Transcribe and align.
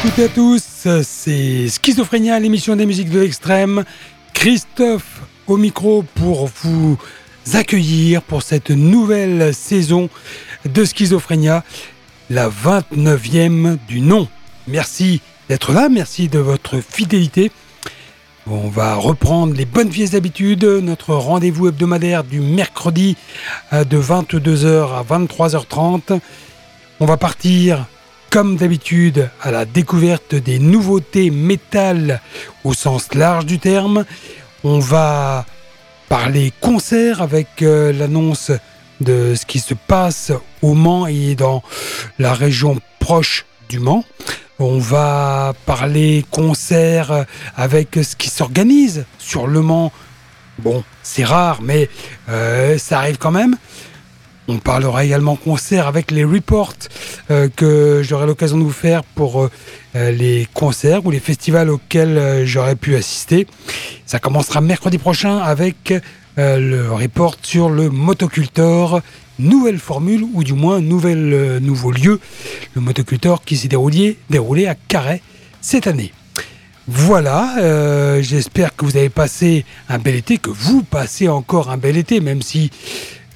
Toutes 0.00 0.18
et 0.18 0.24
à 0.24 0.28
tous, 0.28 0.88
c'est 1.02 1.68
Schizophrénia, 1.68 2.40
l'émission 2.40 2.74
des 2.76 2.86
musiques 2.86 3.10
de 3.10 3.20
l'extrême. 3.20 3.84
Christophe 4.32 5.20
au 5.46 5.58
micro 5.58 6.02
pour 6.14 6.48
vous 6.62 6.96
accueillir 7.52 8.22
pour 8.22 8.42
cette 8.42 8.70
nouvelle 8.70 9.52
saison 9.54 10.08
de 10.64 10.84
Schizophrénia, 10.84 11.62
la 12.30 12.48
29e 12.48 13.76
du 13.86 14.00
nom. 14.00 14.28
Merci 14.66 15.20
d'être 15.50 15.72
là, 15.72 15.90
merci 15.90 16.28
de 16.28 16.38
votre 16.38 16.80
fidélité. 16.80 17.52
On 18.46 18.68
va 18.68 18.94
reprendre 18.94 19.54
les 19.54 19.66
bonnes 19.66 19.90
vieilles 19.90 20.16
habitudes, 20.16 20.64
notre 20.64 21.14
rendez-vous 21.14 21.68
hebdomadaire 21.68 22.24
du 22.24 22.40
mercredi 22.40 23.16
euh, 23.74 23.84
de 23.84 24.00
22h 24.00 24.94
à 24.94 25.04
23h30. 25.04 26.18
On 26.98 27.04
va 27.04 27.18
partir 27.18 27.86
comme 28.32 28.56
d'habitude, 28.56 29.28
à 29.42 29.50
la 29.50 29.66
découverte 29.66 30.34
des 30.34 30.58
nouveautés 30.58 31.30
métal 31.30 32.22
au 32.64 32.72
sens 32.72 33.12
large 33.12 33.44
du 33.44 33.58
terme. 33.58 34.06
On 34.64 34.78
va 34.78 35.44
parler 36.08 36.50
concert 36.58 37.20
avec 37.20 37.60
euh, 37.60 37.92
l'annonce 37.92 38.50
de 39.02 39.34
ce 39.34 39.44
qui 39.44 39.58
se 39.58 39.74
passe 39.74 40.32
au 40.62 40.72
Mans 40.72 41.06
et 41.06 41.34
dans 41.34 41.62
la 42.18 42.32
région 42.32 42.80
proche 43.00 43.44
du 43.68 43.78
Mans. 43.78 44.02
On 44.58 44.78
va 44.78 45.52
parler 45.66 46.24
concert 46.30 47.26
avec 47.54 47.98
ce 48.02 48.16
qui 48.16 48.30
s'organise 48.30 49.04
sur 49.18 49.46
le 49.46 49.60
Mans. 49.60 49.92
Bon, 50.58 50.84
c'est 51.02 51.24
rare, 51.24 51.60
mais 51.60 51.90
euh, 52.30 52.78
ça 52.78 52.96
arrive 52.96 53.18
quand 53.18 53.30
même. 53.30 53.58
On 54.48 54.58
parlera 54.58 55.04
également 55.04 55.36
concert 55.36 55.86
avec 55.86 56.10
les 56.10 56.24
reports 56.24 56.74
euh, 57.30 57.48
que 57.54 58.02
j'aurai 58.02 58.26
l'occasion 58.26 58.58
de 58.58 58.64
vous 58.64 58.72
faire 58.72 59.04
pour 59.04 59.42
euh, 59.42 59.50
euh, 59.94 60.10
les 60.10 60.48
concerts 60.52 61.06
ou 61.06 61.12
les 61.12 61.20
festivals 61.20 61.70
auxquels 61.70 62.44
j'aurais 62.44 62.74
pu 62.74 62.96
assister. 62.96 63.46
Ça 64.04 64.18
commencera 64.18 64.60
mercredi 64.60 64.98
prochain 64.98 65.38
avec 65.38 65.94
le 66.36 66.90
report 66.90 67.36
sur 67.42 67.68
le 67.68 67.90
Motocultor, 67.90 69.02
nouvelle 69.38 69.78
formule 69.78 70.24
ou 70.32 70.42
du 70.42 70.54
moins 70.54 70.80
nouveau 70.80 71.90
lieu, 71.92 72.20
le 72.74 72.80
Motocultor 72.80 73.44
qui 73.44 73.56
s'est 73.56 73.68
déroulé, 73.68 74.16
déroulé 74.30 74.66
à 74.66 74.74
Carhaix 74.74 75.20
cette 75.60 75.86
année. 75.86 76.12
Voilà, 76.88 78.20
j'espère 78.22 78.74
que 78.74 78.86
vous 78.86 78.96
avez 78.96 79.10
passé 79.10 79.66
un 79.90 79.98
bel 79.98 80.14
été, 80.14 80.38
que 80.38 80.50
vous 80.50 80.82
passez 80.82 81.28
encore 81.28 81.70
un 81.70 81.76
bel 81.76 81.98
été, 81.98 82.20
même 82.20 82.40
si 82.40 82.70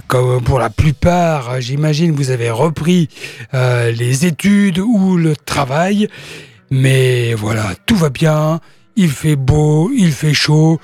comme 0.06 0.40
pour 0.42 0.58
la 0.58 0.70
plupart, 0.70 1.60
j'imagine, 1.60 2.12
vous 2.12 2.30
avez 2.30 2.50
repris 2.50 3.08
euh, 3.54 3.90
les 3.90 4.26
études 4.26 4.78
ou 4.78 5.16
le 5.16 5.34
travail. 5.34 6.08
Mais 6.70 7.34
voilà, 7.34 7.74
tout 7.86 7.96
va 7.96 8.10
bien, 8.10 8.60
il 8.96 9.10
fait 9.10 9.36
beau, 9.36 9.90
il 9.94 10.12
fait 10.12 10.34
chaud, 10.34 10.80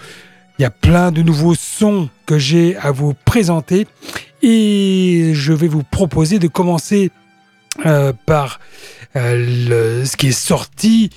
il 0.58 0.62
y 0.62 0.64
a 0.64 0.70
plein 0.70 1.12
de 1.12 1.22
nouveaux 1.22 1.54
sons 1.54 2.08
que 2.26 2.38
j'ai 2.38 2.76
à 2.76 2.90
vous 2.90 3.14
présenter. 3.14 3.86
Et 4.42 5.30
je 5.34 5.52
vais 5.52 5.68
vous 5.68 5.84
proposer 5.84 6.38
de 6.38 6.48
commencer 6.48 7.10
euh, 7.86 8.12
par 8.26 8.60
euh, 9.16 10.04
ce 10.04 10.16
qui 10.16 10.28
est 10.28 10.32
sorti 10.32 11.10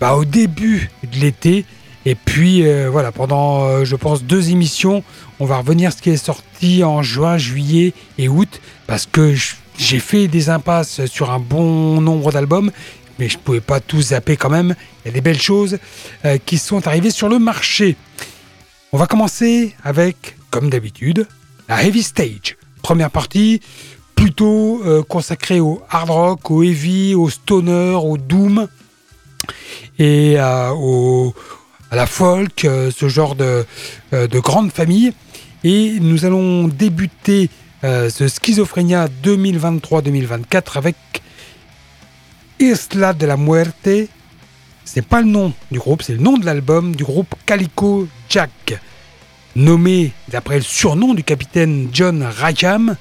bah, 0.00 0.14
au 0.14 0.24
début 0.24 0.90
de 1.04 1.18
l'été. 1.18 1.64
Et 2.06 2.14
puis 2.14 2.64
voilà, 2.88 3.12
pendant 3.12 3.84
je 3.84 3.94
pense 3.94 4.24
deux 4.24 4.50
émissions, 4.50 5.04
on 5.38 5.44
va 5.44 5.58
revenir 5.58 5.92
ce 5.92 6.00
qui 6.00 6.10
est 6.10 6.16
sorti 6.16 6.82
en 6.82 7.02
juin, 7.02 7.36
juillet 7.36 7.92
et 8.16 8.28
août, 8.28 8.60
parce 8.86 9.06
que 9.06 9.34
j'ai 9.78 9.98
fait 9.98 10.28
des 10.28 10.50
impasses 10.50 11.06
sur 11.06 11.30
un 11.30 11.38
bon 11.38 12.00
nombre 12.00 12.32
d'albums, 12.32 12.70
mais 13.18 13.28
je 13.28 13.36
ne 13.36 13.42
pouvais 13.42 13.60
pas 13.60 13.80
tout 13.80 14.00
zapper 14.00 14.36
quand 14.36 14.50
même. 14.50 14.74
Il 15.04 15.08
y 15.08 15.10
a 15.10 15.14
des 15.14 15.20
belles 15.20 15.40
choses 15.40 15.78
euh, 16.24 16.38
qui 16.44 16.58
sont 16.58 16.86
arrivées 16.86 17.10
sur 17.10 17.28
le 17.28 17.38
marché. 17.38 17.96
On 18.92 18.98
va 18.98 19.06
commencer 19.06 19.74
avec, 19.84 20.36
comme 20.50 20.70
d'habitude, 20.70 21.26
la 21.68 21.82
Heavy 21.82 22.02
Stage. 22.02 22.56
Première 22.82 23.10
partie, 23.10 23.60
plutôt 24.14 24.82
euh, 24.84 25.02
consacrée 25.02 25.60
au 25.60 25.82
hard 25.90 26.10
rock, 26.10 26.50
au 26.50 26.62
heavy, 26.62 27.14
au 27.14 27.28
stoner, 27.30 27.94
au 27.94 28.16
doom 28.16 28.68
et 29.98 30.36
au, 30.72 31.34
à 31.90 31.96
la 31.96 32.06
folk, 32.06 32.64
euh, 32.64 32.90
ce 32.96 33.08
genre 33.08 33.34
de, 33.34 33.66
de 34.12 34.38
grande 34.38 34.72
famille. 34.72 35.12
Et 35.62 35.98
nous 36.00 36.24
allons 36.24 36.68
débuter 36.68 37.50
euh, 37.82 38.10
ce 38.10 38.28
Schizophrénia 38.28 39.08
2023-2024 39.22 40.76
avec 40.76 40.96
Isla 42.58 43.14
de 43.14 43.24
la 43.26 43.38
Muerte. 43.38 43.88
C'est 44.84 45.06
pas 45.06 45.22
le 45.22 45.28
nom 45.28 45.52
du 45.70 45.78
groupe, 45.78 46.02
c'est 46.02 46.12
le 46.12 46.18
nom 46.18 46.36
de 46.36 46.44
l'album 46.44 46.94
du 46.94 47.04
groupe 47.04 47.34
Calico 47.46 48.06
Jack, 48.28 48.78
nommé 49.56 50.12
d'après 50.28 50.56
le 50.56 50.62
surnom 50.62 51.14
du 51.14 51.24
capitaine 51.24 51.88
John 51.92 52.22
Rackham, 52.22 52.96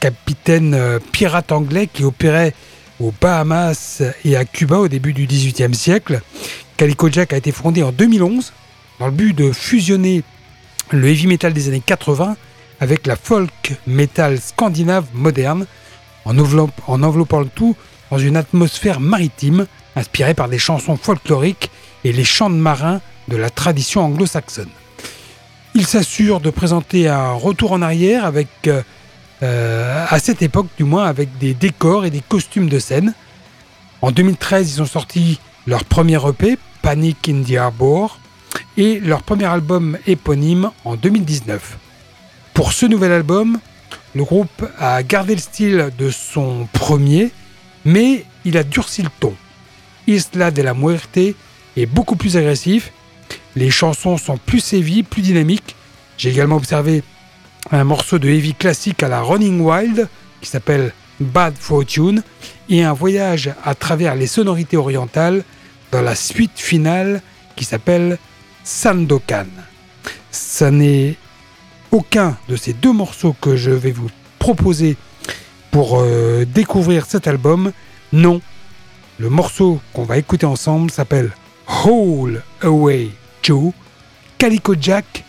capitaine 0.00 0.74
euh, 0.74 0.98
pirate 1.12 1.52
anglais 1.52 1.88
qui 1.92 2.04
opérait 2.04 2.54
aux 3.00 3.12
Bahamas 3.20 4.02
et 4.24 4.36
à 4.36 4.44
Cuba 4.46 4.78
au 4.78 4.88
début 4.88 5.12
du 5.12 5.26
XVIIIe 5.26 5.74
siècle. 5.74 6.22
Calico 6.76 7.08
Jack 7.10 7.32
a 7.32 7.36
été 7.36 7.52
fondé 7.52 7.82
en 7.82 7.92
2011 7.92 8.52
dans 8.98 9.06
le 9.06 9.12
but 9.12 9.32
de 9.32 9.52
fusionner 9.52 10.22
le 10.90 11.08
heavy 11.08 11.26
metal 11.26 11.52
des 11.52 11.68
années 11.68 11.82
80 11.84 12.36
avec 12.80 13.06
la 13.06 13.16
folk 13.16 13.74
metal 13.86 14.40
scandinave 14.40 15.06
moderne, 15.14 15.66
en, 16.24 16.36
enveloppant 16.38 17.40
le 17.40 17.48
tout 17.48 17.76
dans 18.10 18.18
une 18.18 18.36
atmosphère 18.36 19.00
maritime 19.00 19.66
inspirée 19.96 20.34
par 20.34 20.48
des 20.48 20.58
chansons 20.58 20.96
folkloriques 20.96 21.70
et 22.02 22.12
les 22.12 22.24
chants 22.24 22.50
de 22.50 22.56
marins 22.56 23.00
de 23.28 23.36
la 23.36 23.50
tradition 23.50 24.02
anglo-saxonne. 24.02 24.68
Il 25.74 25.86
s'assure 25.86 26.40
de 26.40 26.50
présenter 26.50 27.08
un 27.08 27.32
retour 27.32 27.72
en 27.72 27.82
arrière 27.82 28.24
avec, 28.24 28.48
euh, 29.42 30.06
à 30.08 30.18
cette 30.18 30.42
époque 30.42 30.68
du 30.76 30.84
moins, 30.84 31.06
avec 31.06 31.38
des 31.38 31.54
décors 31.54 32.04
et 32.04 32.10
des 32.10 32.20
costumes 32.20 32.68
de 32.68 32.78
scène. 32.78 33.14
En 34.02 34.10
2013, 34.10 34.74
ils 34.74 34.82
ont 34.82 34.86
sorti 34.86 35.40
leur 35.66 35.84
premier 35.84 36.18
EP, 36.28 36.58
Panic 36.82 37.28
in 37.28 37.42
the 37.42 37.56
Harbor, 37.56 38.18
et 38.76 39.00
leur 39.00 39.22
premier 39.22 39.46
album 39.46 39.98
éponyme 40.06 40.70
en 40.84 40.96
2019. 40.96 41.78
Pour 42.52 42.72
ce 42.72 42.86
nouvel 42.86 43.12
album, 43.12 43.58
le 44.14 44.24
groupe 44.24 44.64
a 44.78 45.02
gardé 45.02 45.34
le 45.34 45.40
style 45.40 45.90
de 45.98 46.10
son 46.10 46.68
premier, 46.72 47.30
mais 47.84 48.24
il 48.44 48.56
a 48.56 48.62
durci 48.62 49.02
le 49.02 49.10
ton. 49.20 49.34
Isla 50.06 50.50
de 50.50 50.62
la 50.62 50.74
Muerte 50.74 51.16
est 51.16 51.86
beaucoup 51.86 52.16
plus 52.16 52.36
agressif, 52.36 52.92
les 53.56 53.70
chansons 53.70 54.16
sont 54.16 54.36
plus 54.36 54.72
heavy, 54.72 55.02
plus 55.02 55.22
dynamiques. 55.22 55.74
J'ai 56.18 56.30
également 56.30 56.56
observé 56.56 57.02
un 57.70 57.84
morceau 57.84 58.18
de 58.18 58.28
heavy 58.28 58.54
classique 58.54 59.02
à 59.02 59.08
la 59.08 59.20
Running 59.22 59.60
Wild 59.60 60.08
qui 60.40 60.48
s'appelle 60.48 60.92
Bad 61.20 61.54
Fortune 61.58 62.22
et 62.68 62.82
un 62.84 62.92
voyage 62.92 63.52
à 63.64 63.74
travers 63.74 64.14
les 64.14 64.26
sonorités 64.26 64.76
orientales 64.76 65.44
dans 65.94 66.02
la 66.02 66.16
suite 66.16 66.58
finale 66.58 67.22
qui 67.54 67.64
s'appelle 67.64 68.18
Sandokan. 68.64 69.46
Ça 70.32 70.72
n'est 70.72 71.14
aucun 71.92 72.36
de 72.48 72.56
ces 72.56 72.72
deux 72.72 72.92
morceaux 72.92 73.36
que 73.40 73.54
je 73.54 73.70
vais 73.70 73.92
vous 73.92 74.10
proposer 74.40 74.96
pour 75.70 76.00
euh, 76.00 76.44
découvrir 76.44 77.06
cet 77.06 77.28
album. 77.28 77.70
Non, 78.12 78.40
le 79.20 79.30
morceau 79.30 79.80
qu'on 79.92 80.02
va 80.02 80.18
écouter 80.18 80.46
ensemble 80.46 80.90
s'appelle 80.90 81.30
Hole 81.84 82.42
Away 82.62 83.10
Joe, 83.44 83.72
Calico 84.36 84.74
Jack, 84.80 85.22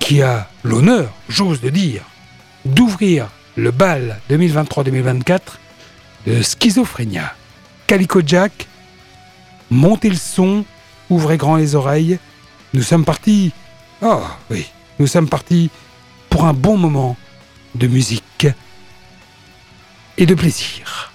qui 0.00 0.20
a 0.20 0.50
l'honneur, 0.64 1.12
j'ose 1.28 1.62
le 1.62 1.70
dire, 1.70 2.02
d'ouvrir 2.64 3.28
le 3.54 3.70
bal 3.70 4.18
2023-2024 4.30 5.38
de 6.26 6.42
Schizophrénia. 6.42 7.36
Calico 7.86 8.20
Jack, 8.26 8.66
montez 9.70 10.10
le 10.10 10.16
son, 10.16 10.64
ouvrez 11.08 11.36
grand 11.36 11.56
les 11.56 11.74
oreilles, 11.74 12.18
nous 12.74 12.82
sommes 12.82 13.04
partis. 13.04 13.52
Oh 14.02 14.22
oui, 14.50 14.66
nous 14.98 15.06
sommes 15.06 15.28
partis 15.28 15.70
pour 16.28 16.44
un 16.44 16.52
bon 16.52 16.76
moment 16.76 17.16
de 17.74 17.86
musique 17.86 18.46
et 20.18 20.26
de 20.26 20.34
plaisir. 20.34 21.09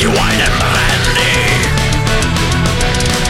you 0.00 0.08
wine 0.08 0.40
and 0.40 0.54
brandy 0.56 1.36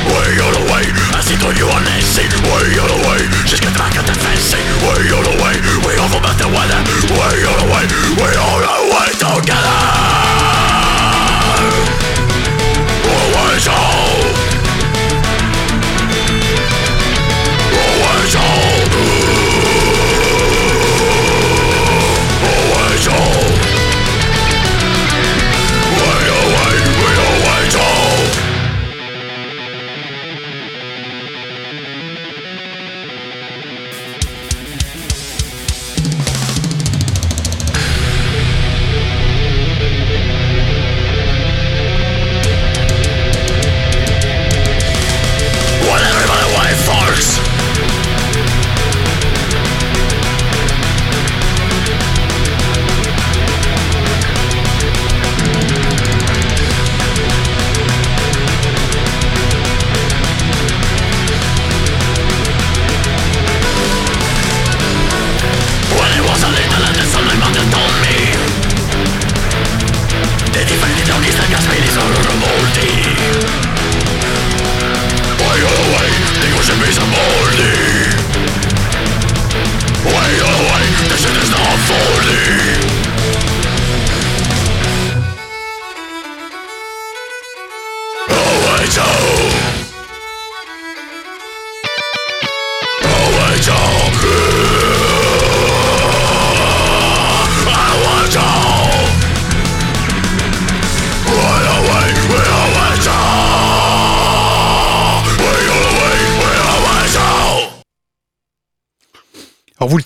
Way 0.07 0.31
out 0.39 0.55
of 0.55 0.63
the 0.63 0.67
way, 0.71 0.87
I 1.15 1.21
see 1.21 1.35
through 1.35 1.59
you 1.59 1.67
on 1.67 1.83
this 1.83 2.07
scene 2.07 2.31
Way 2.47 2.79
out 2.79 2.91
of 2.91 2.95
the 2.95 3.09
way, 3.11 3.21
just 3.47 3.63
get 3.63 3.75
back 3.75 3.99
at 3.99 4.07
the 4.07 4.15
fence 4.15 4.55
Way 4.55 5.11
out 5.11 5.27
of 5.27 5.35
the 5.35 5.43
way, 5.43 5.55
we 5.87 5.99
all 5.99 6.11
about 6.15 6.39
the 6.39 6.47
weather. 6.47 6.81
Way 7.11 7.43
out 7.43 7.59
of 7.59 7.67
the 7.67 7.75
way, 7.75 7.85
we 8.23 8.31
all 8.39 8.63
away 8.87 9.11
together. 9.19 10.30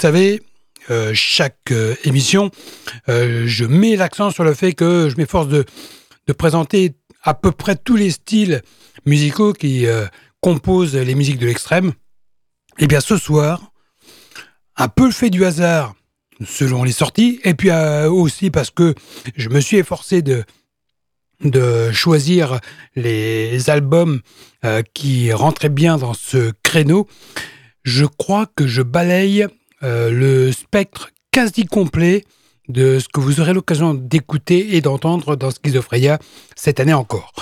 Savez, 0.04 0.42
euh, 0.90 1.12
chaque 1.14 1.70
euh, 1.70 1.94
émission, 2.04 2.50
euh, 3.08 3.44
je 3.46 3.64
mets 3.64 3.96
l'accent 3.96 4.30
sur 4.30 4.44
le 4.44 4.52
fait 4.52 4.74
que 4.74 5.08
je 5.08 5.16
m'efforce 5.16 5.48
de, 5.48 5.64
présenter 6.36 6.92
à 7.22 7.32
peu 7.32 7.52
près 7.52 7.74
tous 7.74 7.96
les 7.96 8.10
styles 8.10 8.60
musicaux 9.06 9.54
qui 9.54 9.86
composent 10.40 10.94
les 10.94 11.14
musiques 11.14 11.38
de 11.38 11.46
l'extrême. 11.46 11.92
Eh 12.78 12.86
bien 12.86 13.00
ce 13.00 13.16
soir, 13.16 13.72
un 14.76 14.88
peu 14.88 15.06
le 15.06 15.12
fait 15.12 15.30
du 15.30 15.46
hasard 15.46 15.94
selon 16.46 16.84
les 16.84 16.92
sorties, 16.92 17.40
et 17.44 17.54
puis 17.54 17.70
aussi 17.72 18.50
parce 18.50 18.70
que 18.70 18.94
je 19.36 19.48
me 19.48 19.60
suis 19.60 19.78
efforcé 19.78 20.22
de 20.22 21.92
choisir 21.92 22.60
les 22.94 23.70
albums 23.70 24.20
qui 24.92 25.32
rentraient 25.32 25.68
bien 25.70 25.96
dans 25.96 26.14
ce 26.14 26.52
créneau, 26.62 27.06
je 27.84 28.04
crois 28.04 28.46
que 28.46 28.66
je 28.66 28.82
balaye 28.82 29.46
euh, 29.84 30.10
le 30.10 30.50
spectre 30.50 31.10
quasi 31.30 31.66
complet 31.66 32.24
de 32.68 32.98
ce 32.98 33.08
que 33.08 33.20
vous 33.20 33.40
aurez 33.40 33.52
l'occasion 33.52 33.92
d'écouter 33.92 34.76
et 34.76 34.80
d'entendre 34.80 35.36
dans 35.36 35.50
Schizophrénia 35.50 36.18
cette 36.56 36.80
année 36.80 36.94
encore. 36.94 37.32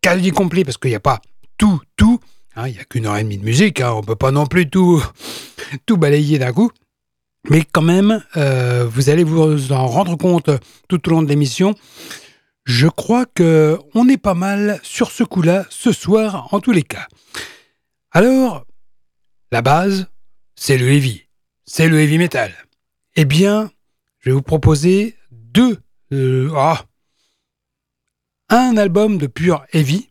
Quasi 0.00 0.30
complet 0.30 0.64
parce 0.64 0.78
qu'il 0.78 0.90
n'y 0.90 0.96
a 0.96 1.00
pas 1.00 1.20
tout, 1.56 1.80
tout. 1.96 2.20
Hein, 2.54 2.68
il 2.68 2.74
n'y 2.74 2.78
a 2.78 2.84
qu'une 2.84 3.06
heure 3.06 3.16
et 3.16 3.24
demie 3.24 3.38
de 3.38 3.44
musique. 3.44 3.80
Hein, 3.80 3.92
on 3.94 4.00
ne 4.00 4.06
peut 4.06 4.14
pas 4.14 4.30
non 4.30 4.46
plus 4.46 4.70
tout, 4.70 5.02
tout 5.86 5.96
balayer 5.96 6.38
d'un 6.38 6.52
coup. 6.52 6.70
Mais 7.50 7.64
quand 7.70 7.82
même, 7.82 8.22
euh, 8.36 8.86
vous 8.88 9.10
allez 9.10 9.24
vous 9.24 9.72
en 9.72 9.86
rendre 9.86 10.16
compte 10.16 10.50
tout 10.88 11.08
au 11.08 11.10
long 11.10 11.22
de 11.22 11.28
l'émission. 11.28 11.74
Je 12.64 12.86
crois 12.86 13.24
que 13.26 13.78
on 13.94 14.08
est 14.08 14.18
pas 14.18 14.34
mal 14.34 14.78
sur 14.82 15.10
ce 15.10 15.24
coup-là 15.24 15.66
ce 15.70 15.90
soir 15.90 16.48
en 16.52 16.60
tous 16.60 16.72
les 16.72 16.82
cas. 16.82 17.08
Alors, 18.12 18.66
la 19.50 19.62
base, 19.62 20.06
c'est 20.54 20.76
le 20.76 20.88
heavy 20.92 21.27
c'est 21.68 21.86
le 21.86 22.00
heavy 22.00 22.16
metal. 22.16 22.50
Eh 23.14 23.26
bien, 23.26 23.70
je 24.20 24.30
vais 24.30 24.34
vous 24.34 24.42
proposer 24.42 25.14
deux, 25.30 25.78
euh, 26.12 26.50
ah, 26.56 26.86
un 28.48 28.76
album 28.78 29.18
de 29.18 29.26
pure 29.26 29.64
heavy, 29.72 30.08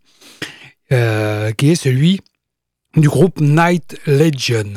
euh, 0.91 1.51
qui 1.53 1.71
est 1.71 1.75
celui 1.75 2.21
du 2.95 3.09
groupe 3.09 3.41
Night 3.41 3.99
Legion. 4.05 4.71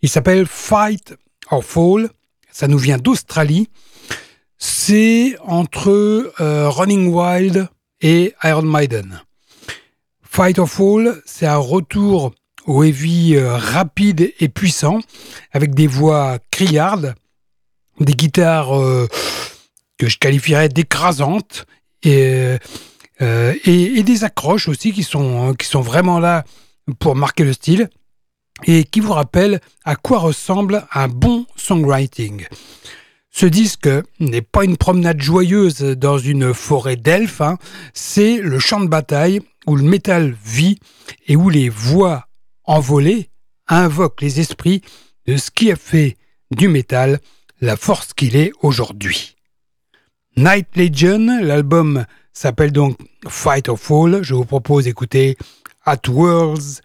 Il 0.00 0.08
s'appelle 0.08 0.46
Fight 0.46 1.14
or 1.50 1.62
Fall. 1.62 2.08
Ça 2.50 2.68
nous 2.68 2.78
vient 2.78 2.98
d'Australie. 2.98 3.68
C'est 4.56 5.36
entre 5.42 5.90
euh, 6.40 6.70
Running 6.70 7.12
Wild 7.12 7.68
et 8.00 8.34
Iron 8.44 8.62
Maiden. 8.62 9.22
Fight 10.22 10.58
or 10.58 10.68
Fall, 10.68 11.22
c'est 11.26 11.46
un 11.46 11.58
retour 11.58 12.32
au 12.66 12.82
heavy 12.82 13.36
euh, 13.36 13.56
rapide 13.56 14.32
et 14.38 14.48
puissant, 14.48 15.00
avec 15.52 15.74
des 15.74 15.86
voix 15.86 16.38
criardes, 16.50 17.14
des 18.00 18.14
guitares 18.14 18.78
euh, 18.78 19.08
que 19.98 20.08
je 20.08 20.18
qualifierais 20.18 20.68
d'écrasantes, 20.68 21.66
et, 22.02 22.56
euh, 23.20 23.54
et, 23.64 24.02
des 24.02 24.24
accroches 24.24 24.68
aussi 24.68 24.92
qui 24.92 25.04
sont, 25.04 25.54
qui 25.54 25.66
sont 25.66 25.82
vraiment 25.82 26.18
là 26.18 26.44
pour 26.98 27.14
marquer 27.14 27.44
le 27.44 27.52
style, 27.52 27.88
et 28.64 28.84
qui 28.84 29.00
vous 29.00 29.12
rappellent 29.12 29.60
à 29.84 29.96
quoi 29.96 30.18
ressemble 30.18 30.86
un 30.92 31.08
bon 31.08 31.46
songwriting. 31.56 32.46
Ce 33.30 33.46
disque 33.46 33.88
n'est 34.20 34.42
pas 34.42 34.64
une 34.64 34.76
promenade 34.76 35.20
joyeuse 35.20 35.80
dans 35.80 36.18
une 36.18 36.52
forêt 36.52 36.96
d'elfes, 36.96 37.40
hein. 37.40 37.56
c'est 37.94 38.38
le 38.38 38.58
champ 38.58 38.80
de 38.80 38.88
bataille 38.88 39.40
où 39.66 39.76
le 39.76 39.84
métal 39.84 40.36
vit 40.44 40.78
et 41.26 41.36
où 41.36 41.48
les 41.48 41.68
voix 41.68 42.26
envolé 42.72 43.28
invoque 43.68 44.22
les 44.22 44.40
esprits 44.40 44.80
de 45.26 45.36
ce 45.36 45.50
qui 45.50 45.70
a 45.70 45.76
fait 45.76 46.16
du 46.50 46.68
métal 46.68 47.20
la 47.60 47.76
force 47.76 48.14
qu'il 48.14 48.34
est 48.34 48.52
aujourd'hui. 48.62 49.36
Night 50.36 50.68
Legion, 50.74 51.40
l'album 51.42 52.06
s'appelle 52.32 52.72
donc 52.72 52.96
Fight 53.28 53.68
or 53.68 53.78
Fall. 53.78 54.22
Je 54.22 54.34
vous 54.34 54.46
propose 54.46 54.84
d'écouter 54.84 55.36
At 55.84 56.08
World's 56.08 56.80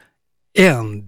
End. 0.59 1.05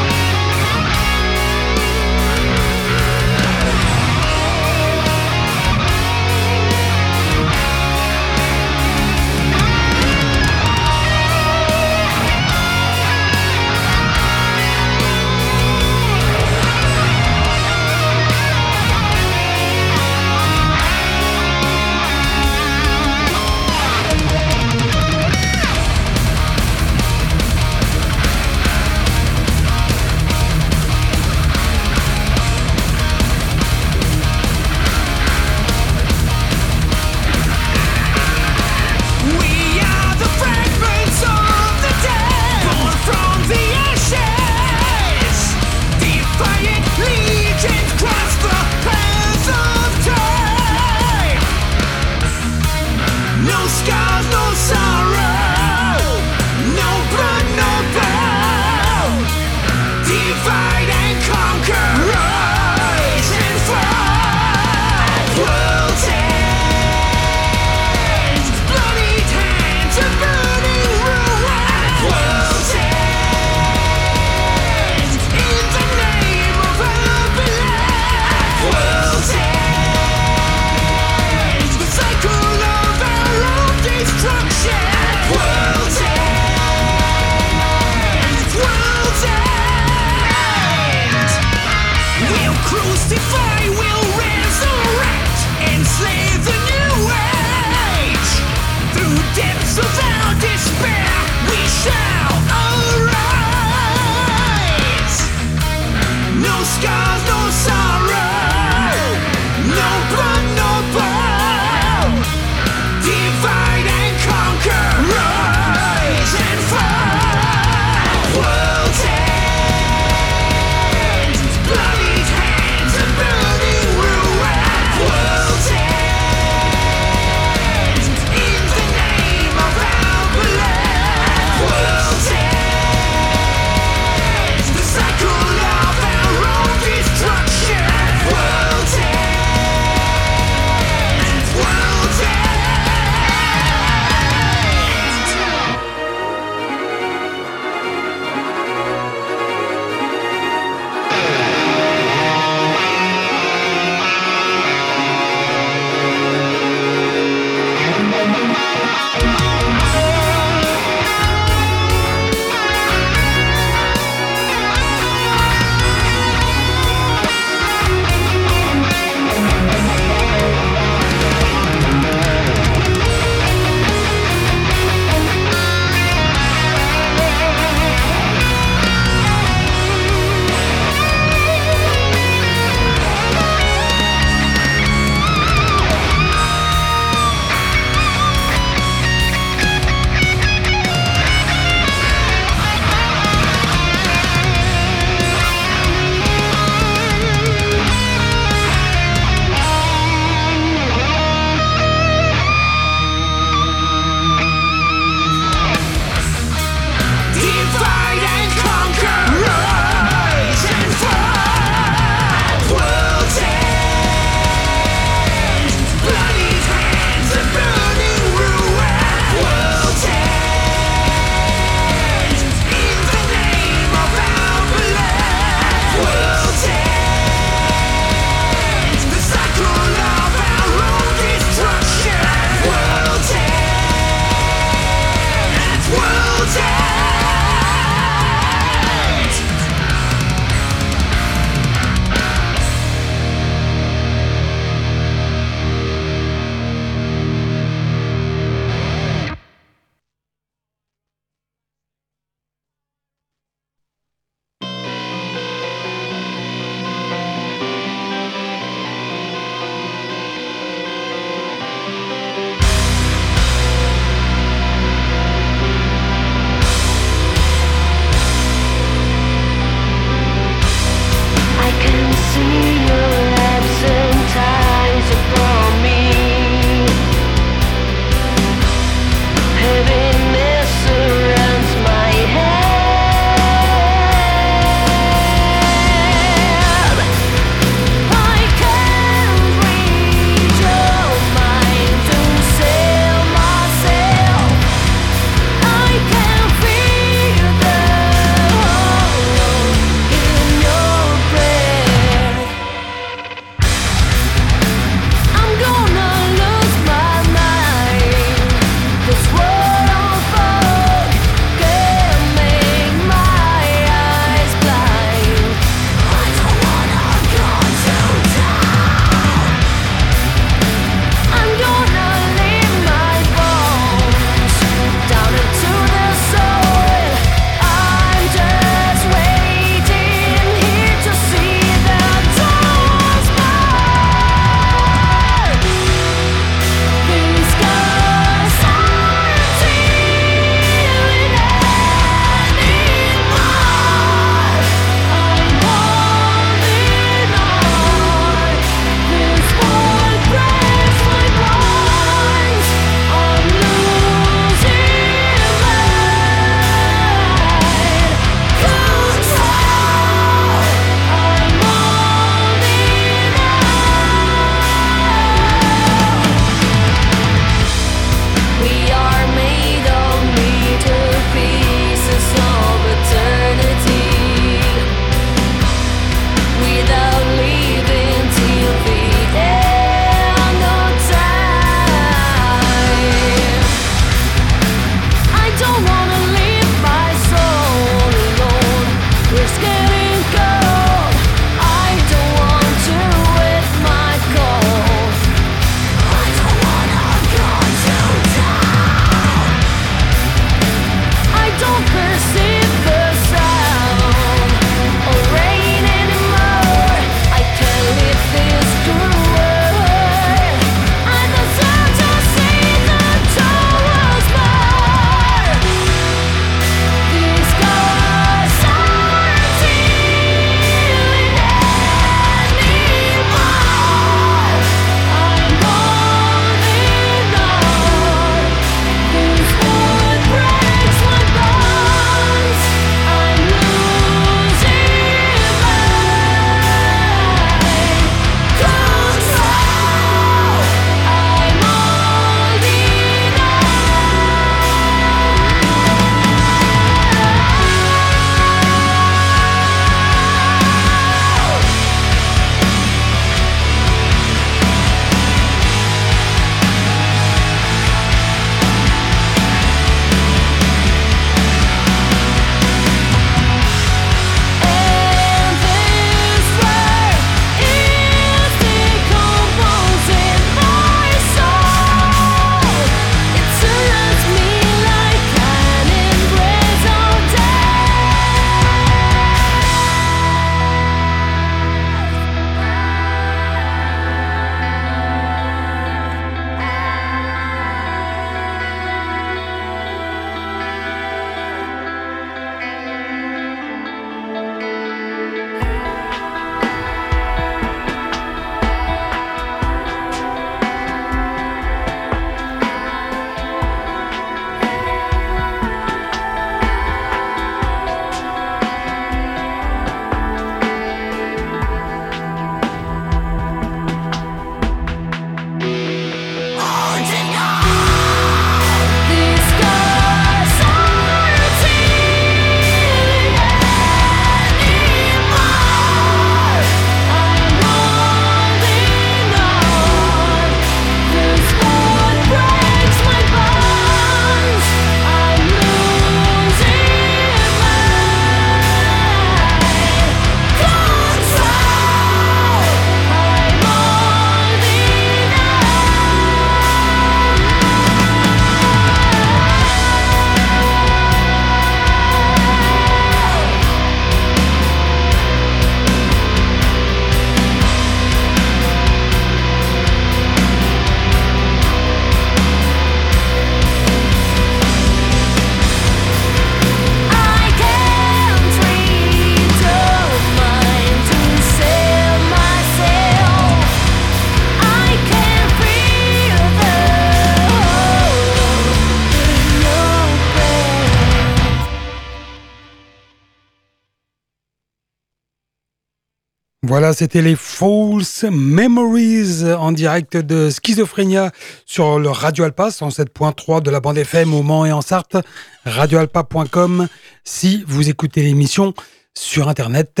Voilà, 586.72 586.94
c'était 586.94 587.20
les 587.20 587.36
False 587.36 588.24
Memories 588.30 589.44
en 589.44 589.72
direct 589.72 590.16
de 590.16 590.48
Schizophrénia 590.48 591.30
sur 591.66 591.98
le 591.98 592.08
Radio 592.08 592.44
Alpa 592.44 592.70
107.3 592.70 593.60
de 593.60 593.70
la 593.70 593.80
bande 593.80 593.98
FM 593.98 594.32
au 594.32 594.42
Mans 594.42 594.64
et 594.64 594.72
en 594.72 594.80
Sarthe, 594.80 595.18
radioalpa.com 595.66 596.88
si 597.24 597.62
vous 597.68 597.90
écoutez 597.90 598.22
l'émission 598.22 598.72
sur 599.12 599.50
Internet 599.50 600.00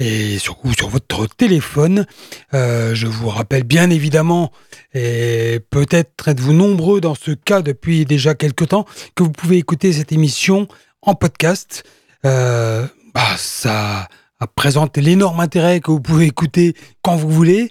et 0.00 0.40
sur, 0.40 0.58
sur 0.76 0.88
votre 0.88 1.28
téléphone. 1.28 2.04
Euh, 2.52 2.96
je 2.96 3.06
vous 3.06 3.28
rappelle 3.28 3.62
bien 3.62 3.88
évidemment, 3.88 4.50
et 4.94 5.60
peut-être 5.70 6.26
êtes-vous 6.26 6.52
nombreux 6.52 7.00
dans 7.00 7.14
ce 7.14 7.30
cas 7.30 7.62
depuis 7.62 8.04
déjà 8.06 8.34
quelques 8.34 8.66
temps, 8.66 8.86
que 9.14 9.22
vous 9.22 9.30
pouvez 9.30 9.58
écouter 9.58 9.92
cette 9.92 10.10
émission 10.10 10.66
en 11.00 11.14
podcast. 11.14 11.84
Euh, 12.24 12.88
bah, 13.14 13.36
ça 13.36 14.08
présente 14.46 14.96
l'énorme 14.96 15.40
intérêt 15.40 15.80
que 15.80 15.90
vous 15.90 16.00
pouvez 16.00 16.26
écouter 16.26 16.74
quand 17.02 17.16
vous 17.16 17.30
voulez. 17.30 17.70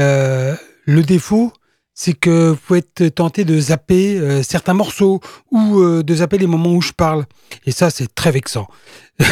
Euh, 0.00 0.56
le 0.86 1.02
défaut, 1.02 1.52
c'est 1.94 2.14
que 2.14 2.50
vous 2.50 2.56
pouvez 2.56 2.78
être 2.78 3.08
tenté 3.08 3.44
de 3.44 3.60
zapper 3.60 4.18
euh, 4.18 4.42
certains 4.42 4.72
morceaux 4.72 5.20
ou 5.50 5.80
euh, 5.80 6.02
de 6.02 6.14
zapper 6.14 6.38
les 6.38 6.46
moments 6.46 6.72
où 6.72 6.80
je 6.80 6.92
parle. 6.92 7.26
Et 7.66 7.72
ça, 7.72 7.90
c'est 7.90 8.14
très 8.14 8.30
vexant. 8.30 8.66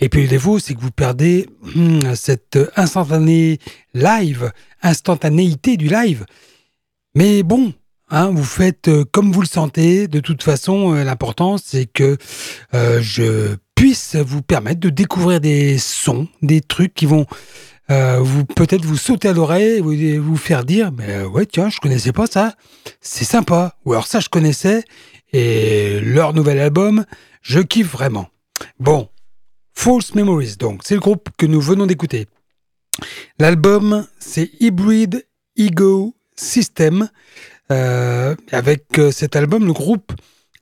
Et 0.00 0.08
puis 0.08 0.22
le 0.22 0.28
défaut, 0.28 0.60
c'est 0.60 0.74
que 0.74 0.80
vous 0.80 0.92
perdez 0.92 1.48
hmm, 1.74 2.14
cette 2.14 2.58
instantanée 2.76 3.58
live, 3.94 4.52
instantanéité 4.82 5.76
du 5.76 5.88
live. 5.88 6.24
Mais 7.16 7.42
bon, 7.42 7.74
hein, 8.12 8.30
vous 8.30 8.44
faites 8.44 8.88
comme 9.10 9.32
vous 9.32 9.40
le 9.40 9.46
sentez. 9.46 10.06
De 10.06 10.20
toute 10.20 10.44
façon, 10.44 10.92
l'important, 10.92 11.58
c'est 11.58 11.86
que 11.86 12.16
je 12.72 13.56
puisse 13.74 14.14
vous 14.14 14.42
permettre 14.42 14.78
de 14.78 14.90
découvrir 14.90 15.40
des 15.40 15.76
sons, 15.78 16.28
des 16.40 16.60
trucs 16.60 16.94
qui 16.94 17.06
vont 17.06 17.26
euh, 17.90 18.44
peut-être 18.54 18.84
vous 18.84 18.96
sauter 18.96 19.28
à 19.28 19.32
l'oreille, 19.32 19.80
vous, 19.80 20.22
vous 20.22 20.36
faire 20.36 20.64
dire, 20.64 20.92
mais 20.92 21.10
euh, 21.10 21.28
ouais 21.28 21.46
tiens, 21.46 21.68
je 21.68 21.80
connaissais 21.80 22.12
pas 22.12 22.26
ça, 22.26 22.54
c'est 23.00 23.24
sympa. 23.24 23.76
Ou 23.84 23.92
alors 23.92 24.06
ça 24.06 24.20
je 24.20 24.28
connaissais 24.28 24.84
et 25.32 26.00
leur 26.00 26.32
nouvel 26.32 26.58
album, 26.60 27.04
je 27.42 27.60
kiffe 27.60 27.90
vraiment. 27.90 28.28
Bon, 28.78 29.08
False 29.74 30.14
Memories 30.14 30.56
donc, 30.58 30.82
c'est 30.84 30.94
le 30.94 31.00
groupe 31.00 31.28
que 31.36 31.44
nous 31.44 31.60
venons 31.60 31.86
d'écouter. 31.86 32.28
L'album 33.38 34.06
c'est 34.18 34.50
Hybrid 34.60 35.26
Ego 35.56 36.14
System. 36.36 37.08
Euh, 37.72 38.34
avec 38.52 38.84
cet 39.10 39.34
album, 39.34 39.66
le 39.66 39.72
groupe 39.72 40.12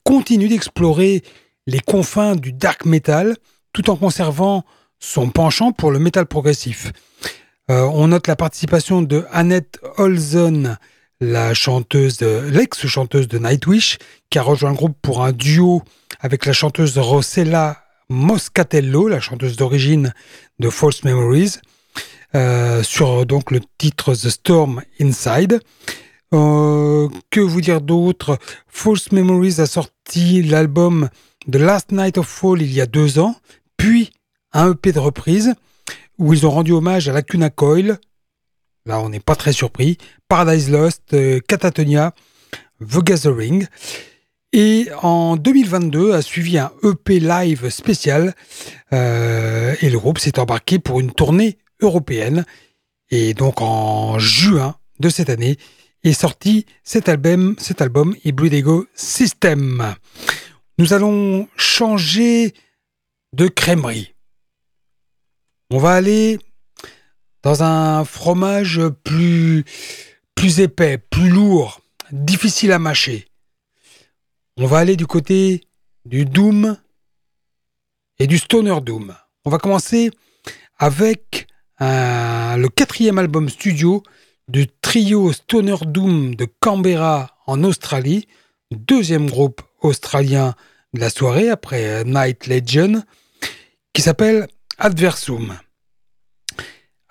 continue 0.04 0.48
d'explorer 0.48 1.22
les 1.66 1.80
confins 1.80 2.36
du 2.36 2.52
dark 2.52 2.84
metal 2.84 3.36
tout 3.72 3.90
en 3.90 3.96
conservant 3.96 4.64
son 4.98 5.30
penchant 5.30 5.72
pour 5.72 5.90
le 5.90 5.98
metal 5.98 6.26
progressif. 6.26 6.92
Euh, 7.70 7.82
on 7.92 8.08
note 8.08 8.26
la 8.26 8.36
participation 8.36 9.02
de 9.02 9.24
Annette 9.32 9.80
Olson, 9.96 10.76
la 11.20 11.52
chanteuse, 11.52 12.20
l'ex-chanteuse 12.20 13.28
de 13.28 13.38
Nightwish, 13.38 13.98
qui 14.30 14.38
a 14.38 14.42
rejoint 14.42 14.70
le 14.70 14.76
groupe 14.76 14.96
pour 15.02 15.24
un 15.24 15.32
duo 15.32 15.82
avec 16.20 16.46
la 16.46 16.52
chanteuse 16.52 16.96
Rossella 16.98 17.84
Moscatello, 18.08 19.08
la 19.08 19.20
chanteuse 19.20 19.56
d'origine 19.56 20.14
de 20.58 20.70
False 20.70 21.04
Memories, 21.04 21.56
euh, 22.34 22.82
sur 22.82 23.26
donc 23.26 23.50
le 23.50 23.60
titre 23.78 24.14
The 24.14 24.28
Storm 24.28 24.82
Inside. 25.00 25.60
Euh, 26.32 27.08
que 27.30 27.40
vous 27.40 27.60
dire 27.60 27.80
d'autre? 27.80 28.38
False 28.68 29.10
Memories 29.10 29.60
a 29.60 29.66
sorti 29.66 30.42
l'album 30.42 31.08
The 31.50 31.56
Last 31.56 31.90
Night 31.90 32.18
of 32.18 32.28
Fall 32.28 32.62
il 32.62 32.72
y 32.72 32.80
a 32.80 32.86
deux 32.86 33.18
ans, 33.18 33.34
puis 33.76 34.12
un 34.52 34.72
EP 34.72 34.92
de 34.92 35.00
reprise 35.00 35.54
où 36.18 36.32
ils 36.32 36.46
ont 36.46 36.50
rendu 36.50 36.72
hommage 36.72 37.08
à 37.08 37.12
Lacuna 37.12 37.50
Coil, 37.50 37.98
là 38.86 39.00
on 39.00 39.08
n'est 39.08 39.20
pas 39.20 39.34
très 39.34 39.52
surpris, 39.52 39.98
Paradise 40.28 40.70
Lost, 40.70 41.14
euh, 41.14 41.40
Catatonia, 41.48 42.14
The 42.80 42.98
Gathering. 42.98 43.66
Et 44.52 44.88
en 45.02 45.36
2022 45.36 46.12
a 46.12 46.22
suivi 46.22 46.58
un 46.58 46.72
EP 46.82 47.20
live 47.20 47.70
spécial 47.70 48.34
euh, 48.92 49.74
et 49.80 49.90
le 49.90 49.98
groupe 49.98 50.18
s'est 50.18 50.40
embarqué 50.40 50.80
pour 50.80 50.98
une 51.00 51.12
tournée 51.12 51.58
européenne. 51.80 52.44
Et 53.10 53.32
donc 53.32 53.60
en 53.60 54.18
juin 54.18 54.74
de 54.98 55.08
cette 55.08 55.30
année 55.30 55.56
est 56.02 56.12
sorti 56.12 56.66
cet 56.82 57.08
album, 57.08 57.56
cet 57.58 57.82
album 57.82 58.16
Hybrid 58.24 58.54
Ego 58.54 58.86
System. 58.94 59.94
Nous 60.78 60.92
allons 60.92 61.48
changer 61.56 62.54
de 63.32 63.48
crèmerie. 63.48 64.14
On 65.70 65.78
va 65.78 65.92
aller 65.92 66.38
dans 67.42 67.62
un 67.62 68.04
fromage 68.04 68.80
plus, 69.04 69.64
plus 70.34 70.60
épais, 70.60 70.98
plus 70.98 71.28
lourd, 71.28 71.80
difficile 72.12 72.72
à 72.72 72.78
mâcher. 72.78 73.26
On 74.56 74.66
va 74.66 74.78
aller 74.78 74.96
du 74.96 75.06
côté 75.06 75.62
du 76.04 76.24
Doom 76.24 76.76
et 78.18 78.26
du 78.26 78.38
Stoner 78.38 78.80
Doom. 78.82 79.14
On 79.44 79.50
va 79.50 79.58
commencer 79.58 80.10
avec 80.78 81.46
le 81.78 82.68
quatrième 82.68 83.18
album 83.18 83.48
studio 83.48 84.02
du 84.50 84.66
trio 84.66 85.32
Stoner 85.32 85.76
Doom 85.86 86.34
de 86.34 86.46
Canberra 86.58 87.36
en 87.46 87.62
Australie, 87.62 88.26
deuxième 88.72 89.30
groupe 89.30 89.62
australien 89.80 90.54
de 90.92 91.00
la 91.00 91.08
soirée 91.08 91.48
après 91.48 92.02
Night 92.04 92.48
Legend, 92.48 93.04
qui 93.92 94.02
s'appelle 94.02 94.48
Adversum. 94.76 95.56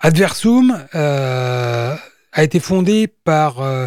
Adversum 0.00 0.86
euh, 0.94 1.96
a 2.32 2.44
été 2.44 2.60
fondé 2.60 3.06
par, 3.06 3.60
euh, 3.60 3.86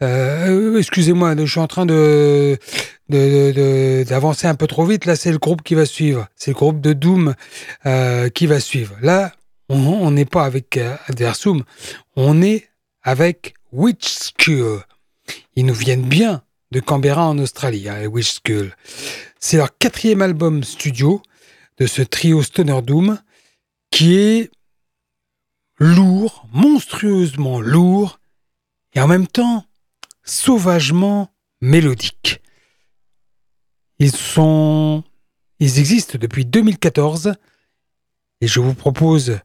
euh, 0.00 0.78
excusez-moi, 0.78 1.34
je 1.36 1.44
suis 1.44 1.60
en 1.60 1.66
train 1.66 1.84
de 1.86 2.58
d'avancer 3.08 4.46
un 4.46 4.54
peu 4.54 4.66
trop 4.66 4.86
vite. 4.86 5.04
Là, 5.04 5.16
c'est 5.16 5.30
le 5.30 5.38
groupe 5.38 5.62
qui 5.62 5.74
va 5.74 5.86
suivre. 5.86 6.26
C'est 6.34 6.50
le 6.50 6.56
groupe 6.56 6.80
de 6.80 6.92
Doom 6.92 7.34
qui 8.34 8.46
va 8.46 8.58
suivre. 8.58 8.96
Là, 9.02 9.32
on 9.68 10.10
n'est 10.10 10.24
pas 10.24 10.44
avec 10.44 10.78
Adversum, 11.08 11.62
on 12.16 12.42
est 12.42 12.68
avec 13.06 13.54
Witch 13.70 14.08
Skull. 14.08 14.82
Ils 15.54 15.64
nous 15.64 15.74
viennent 15.74 16.08
bien 16.08 16.42
de 16.72 16.80
Canberra 16.80 17.28
en 17.28 17.38
Australie, 17.38 17.88
hein, 17.88 18.04
Witch 18.06 18.32
Skull. 18.32 18.74
C'est 19.38 19.56
leur 19.56 19.78
quatrième 19.78 20.22
album 20.22 20.64
studio 20.64 21.22
de 21.78 21.86
ce 21.86 22.02
trio 22.02 22.42
Stoner 22.42 22.82
Doom 22.82 23.18
qui 23.92 24.16
est 24.16 24.50
lourd, 25.78 26.48
monstrueusement 26.52 27.60
lourd 27.60 28.18
et 28.94 29.00
en 29.00 29.06
même 29.06 29.28
temps 29.28 29.64
sauvagement 30.24 31.30
mélodique. 31.60 32.42
Ils 34.00 34.16
sont 34.16 35.04
ils 35.60 35.78
existent 35.78 36.18
depuis 36.18 36.44
2014 36.44 37.34
et 38.40 38.48
je 38.48 38.58
vous 38.58 38.74
propose 38.74 39.38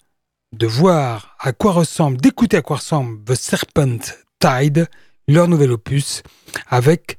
de 0.51 0.67
voir 0.67 1.35
à 1.39 1.53
quoi 1.53 1.71
ressemble, 1.71 2.17
d'écouter 2.17 2.57
à 2.57 2.61
quoi 2.61 2.77
ressemble 2.77 3.23
The 3.23 3.35
Serpent 3.35 3.99
Tide, 4.39 4.87
leur 5.27 5.47
nouvel 5.47 5.71
opus, 5.71 6.23
avec 6.67 7.17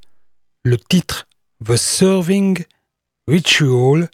le 0.63 0.77
titre 0.77 1.27
The 1.65 1.75
Serving 1.75 2.63
Ritual. 3.27 4.09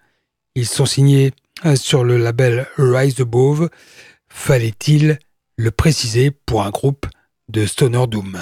Ils 0.56 0.68
sont 0.68 0.86
signés 0.86 1.34
euh, 1.66 1.76
sur 1.76 2.04
le 2.04 2.18
label 2.18 2.68
Rise 2.78 3.20
Above. 3.20 3.70
Fallait-il 4.30 5.20
le 5.58 5.72
préciser 5.72 6.32
pour 6.32 6.64
un 6.64 6.70
groupe 6.70 7.06
de 7.50 7.66
Stoner 7.66 8.08
Doom? 8.08 8.40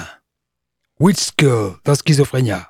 Girl 1.38 1.76
dans 1.84 1.94
Schizophrénia. 1.94 2.68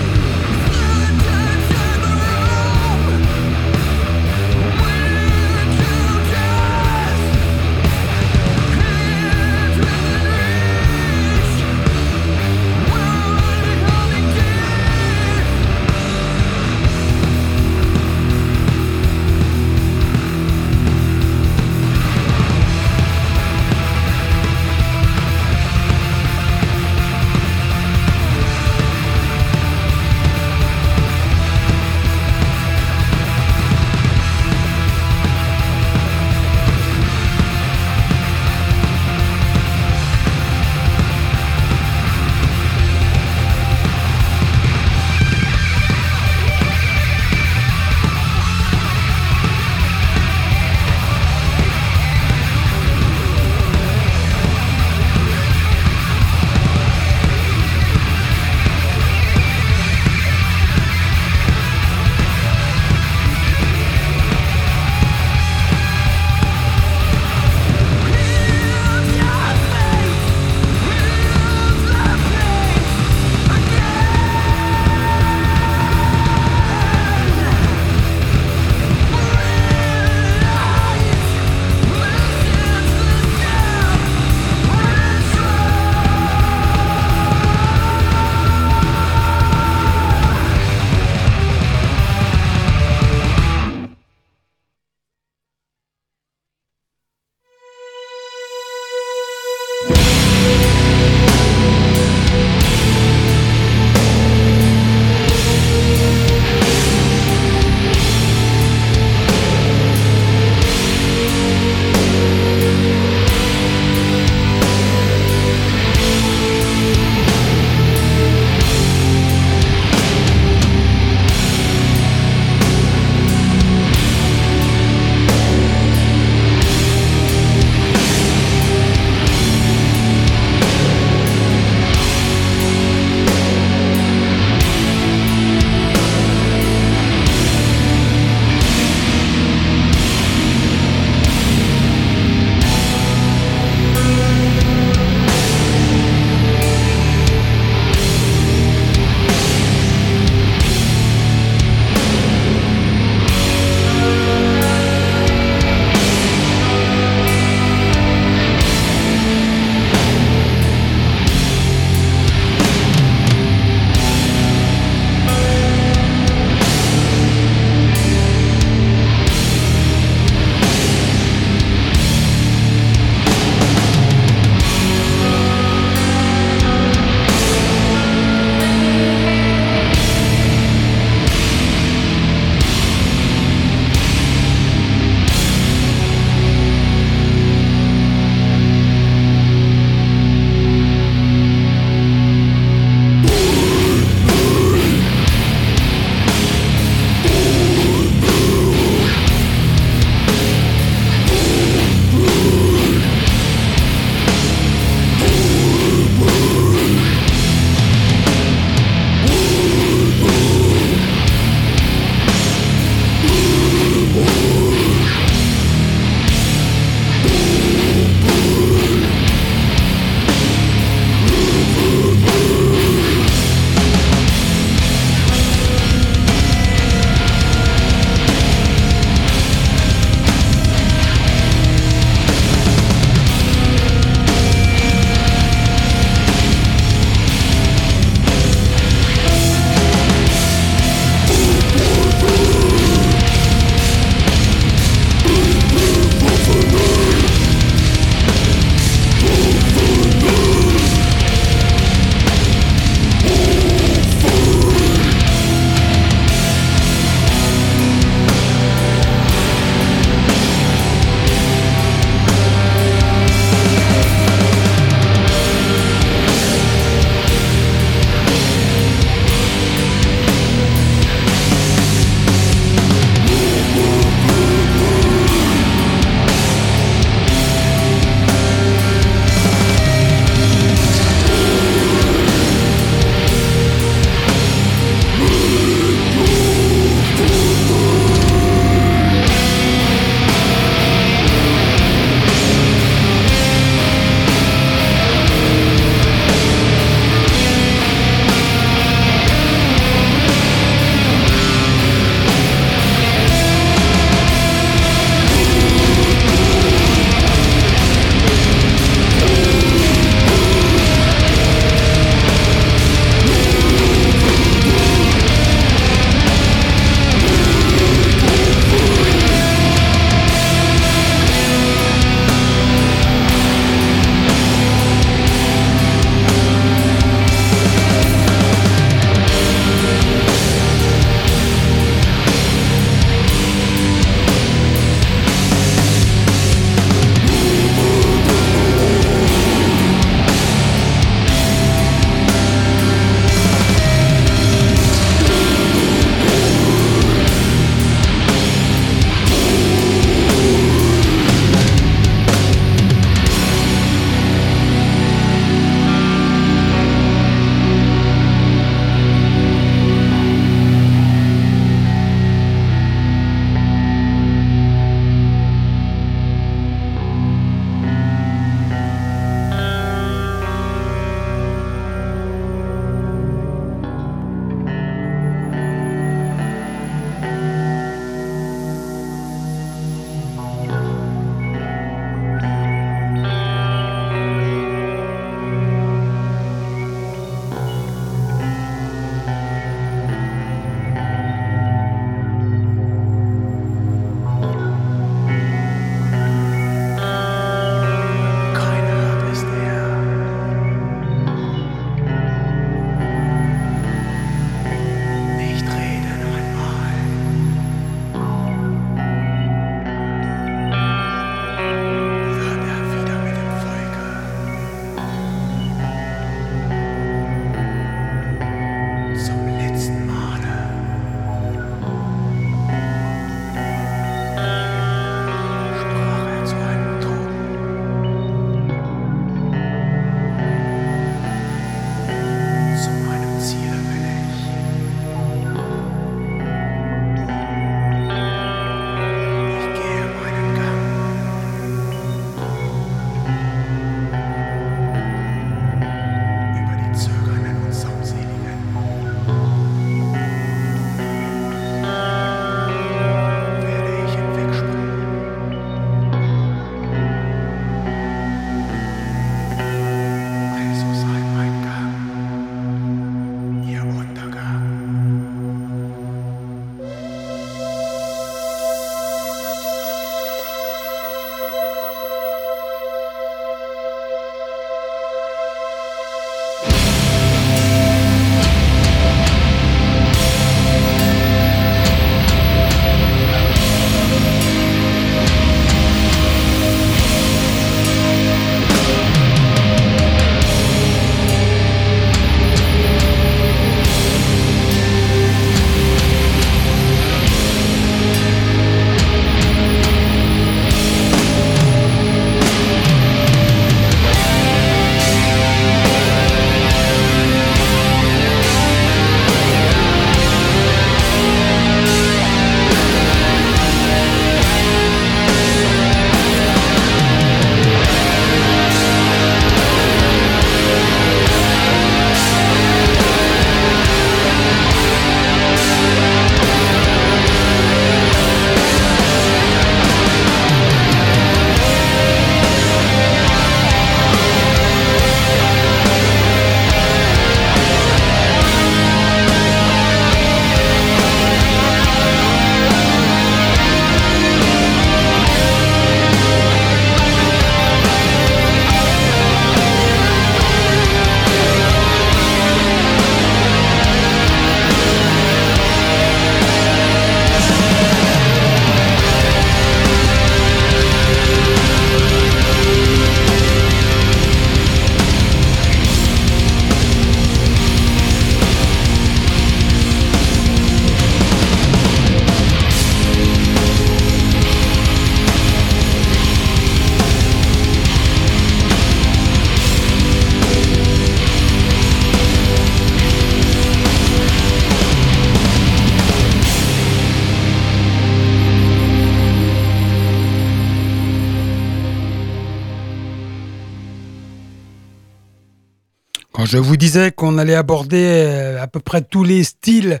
Je 596.50 596.58
vous 596.58 596.76
disais 596.76 597.12
qu'on 597.12 597.38
allait 597.38 597.54
aborder 597.54 598.02
euh, 598.02 598.60
à 598.60 598.66
peu 598.66 598.80
près 598.80 599.02
tous 599.02 599.22
les 599.22 599.44
styles 599.44 600.00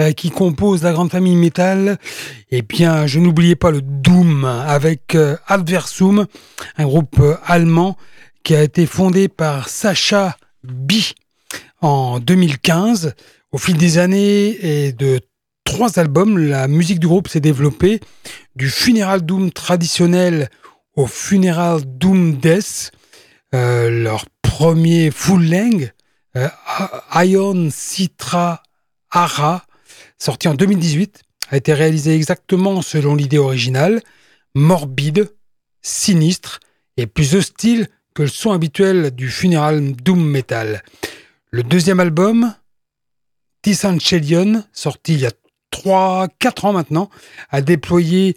euh, 0.00 0.10
qui 0.10 0.30
composent 0.30 0.82
la 0.82 0.92
grande 0.92 1.12
famille 1.12 1.36
métal, 1.36 1.98
eh 2.50 2.62
bien, 2.62 3.06
je 3.06 3.20
n'oubliais 3.20 3.54
pas 3.54 3.70
le 3.70 3.80
Doom 3.80 4.44
avec 4.44 5.14
euh, 5.14 5.36
Adversum, 5.46 6.26
un 6.78 6.84
groupe 6.84 7.22
allemand 7.46 7.96
qui 8.42 8.56
a 8.56 8.64
été 8.64 8.86
fondé 8.86 9.28
par 9.28 9.68
Sacha 9.68 10.36
B 10.64 10.94
en 11.80 12.18
2015. 12.18 13.14
Au 13.52 13.58
fil 13.58 13.76
des 13.76 13.98
années 13.98 14.48
et 14.66 14.92
de 14.92 15.20
trois 15.62 16.00
albums, 16.00 16.38
la 16.38 16.66
musique 16.66 16.98
du 16.98 17.06
groupe 17.06 17.28
s'est 17.28 17.38
développée 17.38 18.00
du 18.56 18.68
funeral 18.68 19.24
doom 19.24 19.52
traditionnel 19.52 20.50
au 20.96 21.06
funeral 21.06 21.82
doom 21.84 22.36
death. 22.36 22.90
Premier 24.54 25.10
full 25.10 25.50
length, 25.50 25.92
euh, 26.36 26.48
Ion 27.16 27.70
Citra 27.72 28.62
Ara, 29.10 29.66
sorti 30.16 30.46
en 30.46 30.54
2018, 30.54 31.22
a 31.50 31.56
été 31.56 31.74
réalisé 31.74 32.14
exactement 32.14 32.80
selon 32.80 33.16
l'idée 33.16 33.38
originale, 33.38 34.00
morbide, 34.54 35.34
sinistre 35.82 36.60
et 36.96 37.08
plus 37.08 37.34
hostile 37.34 37.88
que 38.14 38.22
le 38.22 38.28
son 38.28 38.52
habituel 38.52 39.10
du 39.10 39.28
funeral 39.28 39.96
doom 39.96 40.24
metal. 40.24 40.84
Le 41.50 41.64
deuxième 41.64 41.98
album, 41.98 42.54
Tissanchelion, 43.62 44.62
sorti 44.72 45.14
il 45.14 45.20
y 45.22 45.26
a 45.26 45.32
3-4 45.72 46.66
ans 46.66 46.72
maintenant, 46.72 47.10
a 47.50 47.60
déployé 47.60 48.36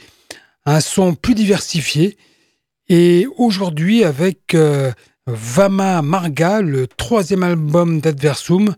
un 0.65 0.80
son 0.80 1.13
plus 1.13 1.36
diversifié 1.36 2.18
et 2.89 3.28
aujourd'hui 3.38 4.03
avec 4.03 4.55
euh, 4.55 4.91
Vama 5.28 6.01
Marga, 6.01 6.61
le 6.61 6.88
troisième 6.88 7.43
album 7.43 7.99
d'Adversum. 7.99 8.75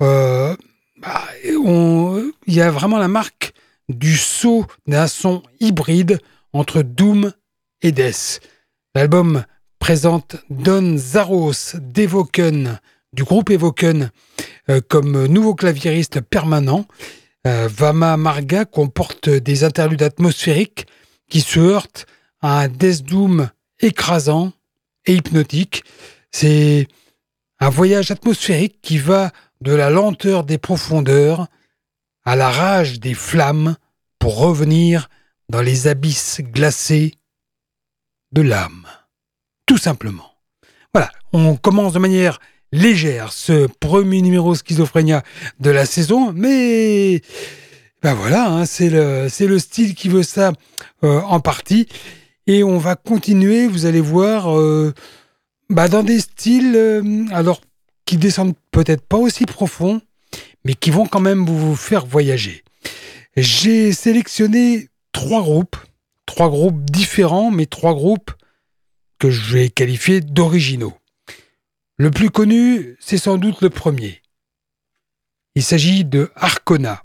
Euh, 0.00 0.56
bah, 0.96 1.22
il 1.44 2.54
y 2.54 2.62
a 2.62 2.70
vraiment 2.70 2.98
la 2.98 3.08
marque 3.08 3.52
du 3.90 4.16
saut 4.16 4.64
d'un 4.86 5.06
son 5.06 5.42
hybride 5.60 6.20
entre 6.54 6.80
Doom 6.80 7.32
et 7.82 7.92
Death. 7.92 8.40
L'album 8.94 9.44
présente 9.78 10.36
Don 10.48 10.96
Zaros 10.96 11.76
d'Evoken, 11.78 12.80
du 13.12 13.24
groupe 13.24 13.50
Evoken, 13.50 14.10
euh, 14.70 14.80
comme 14.88 15.26
nouveau 15.26 15.54
claviériste 15.54 16.22
permanent. 16.22 16.86
Euh, 17.46 17.68
Vama 17.70 18.16
Marga 18.16 18.64
comporte 18.64 19.28
des 19.28 19.64
interludes 19.64 20.02
atmosphériques 20.02 20.86
qui 21.28 21.42
se 21.42 21.60
heurtent 21.60 22.06
à 22.40 22.60
un 22.60 22.68
Death 22.68 23.02
Doom 23.02 23.50
écrasant 23.80 24.52
hypnotique. 25.06 25.84
C'est 26.30 26.88
un 27.60 27.68
voyage 27.68 28.10
atmosphérique 28.10 28.80
qui 28.82 28.98
va 28.98 29.32
de 29.60 29.72
la 29.72 29.90
lenteur 29.90 30.44
des 30.44 30.58
profondeurs 30.58 31.48
à 32.24 32.36
la 32.36 32.50
rage 32.50 33.00
des 33.00 33.14
flammes 33.14 33.76
pour 34.18 34.38
revenir 34.38 35.08
dans 35.48 35.60
les 35.60 35.86
abysses 35.86 36.40
glacés 36.40 37.14
de 38.32 38.42
l'âme. 38.42 38.86
Tout 39.66 39.78
simplement. 39.78 40.30
Voilà, 40.92 41.10
on 41.32 41.56
commence 41.56 41.92
de 41.92 41.98
manière 41.98 42.40
légère 42.72 43.32
ce 43.32 43.66
premier 43.66 44.20
numéro 44.20 44.54
Schizophrénia 44.54 45.22
de 45.60 45.70
la 45.70 45.86
saison, 45.86 46.32
mais 46.32 47.22
ben 48.02 48.14
voilà, 48.14 48.50
hein, 48.50 48.66
c'est 48.66 48.90
le, 48.90 49.28
le, 49.40 49.58
style 49.58 49.94
qui 49.94 50.08
veut 50.08 50.22
ça 50.22 50.52
euh, 51.04 51.20
en 51.20 51.40
partie. 51.40 51.88
Et 52.46 52.62
on 52.62 52.78
va 52.78 52.94
continuer, 52.94 53.66
vous 53.66 53.86
allez 53.86 54.00
voir, 54.00 54.58
euh, 54.58 54.92
bah 55.70 55.88
dans 55.88 56.02
des 56.02 56.20
styles 56.20 56.76
euh, 56.76 57.24
alors 57.32 57.60
qui 58.04 58.18
descendent 58.18 58.54
peut-être 58.70 59.06
pas 59.06 59.16
aussi 59.16 59.46
profond, 59.46 60.02
mais 60.64 60.74
qui 60.74 60.90
vont 60.90 61.06
quand 61.06 61.20
même 61.20 61.46
vous 61.46 61.74
faire 61.74 62.04
voyager. 62.04 62.62
J'ai 63.36 63.92
sélectionné 63.92 64.88
trois 65.12 65.42
groupes, 65.42 65.76
trois 66.26 66.50
groupes 66.50 66.84
différents, 66.90 67.50
mais 67.50 67.66
trois 67.66 67.94
groupes 67.94 68.30
que 69.18 69.30
je 69.30 69.54
vais 69.54 69.68
qualifier 69.70 70.20
d'originaux. 70.20 70.94
Le 71.96 72.10
plus 72.10 72.28
connu, 72.28 72.96
c'est 73.00 73.18
sans 73.18 73.38
doute 73.38 73.62
le 73.62 73.70
premier. 73.70 74.20
Il 75.54 75.62
s'agit 75.62 76.04
de 76.04 76.30
Arcona. 76.34 77.00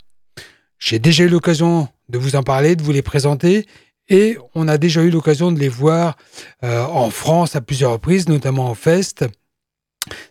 J'ai 0.78 0.98
déjà 0.98 1.24
eu 1.24 1.28
l'occasion 1.28 1.88
de 2.08 2.18
vous 2.18 2.36
en 2.36 2.42
parler, 2.42 2.76
de 2.76 2.82
vous 2.82 2.92
les 2.92 3.02
présenter, 3.02 3.66
et 4.10 4.36
on 4.54 4.68
a 4.68 4.76
déjà 4.76 5.02
eu 5.02 5.10
l'occasion 5.10 5.52
de 5.52 5.58
les 5.58 5.68
voir 5.68 6.16
euh, 6.64 6.84
en 6.84 7.10
France 7.10 7.56
à 7.56 7.60
plusieurs 7.60 7.92
reprises, 7.92 8.28
notamment 8.28 8.66
en 8.66 8.74
Fest. 8.74 9.24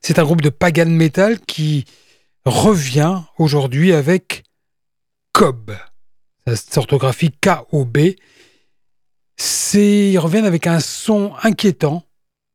C'est 0.02 0.20
un 0.20 0.24
groupe 0.24 0.42
de 0.42 0.50
pagan 0.50 0.86
metal 0.86 1.40
qui 1.40 1.86
revient 2.46 3.22
aujourd'hui 3.38 3.94
avec 3.94 4.44
Cobb. 5.32 5.72
Ça 6.46 6.56
s'orthographie 6.56 7.32
K-O-B. 7.32 7.98
Ils 9.74 10.18
reviennent 10.18 10.46
avec 10.46 10.68
un 10.68 10.82
son 10.82 11.32
inquiétant 11.44 12.04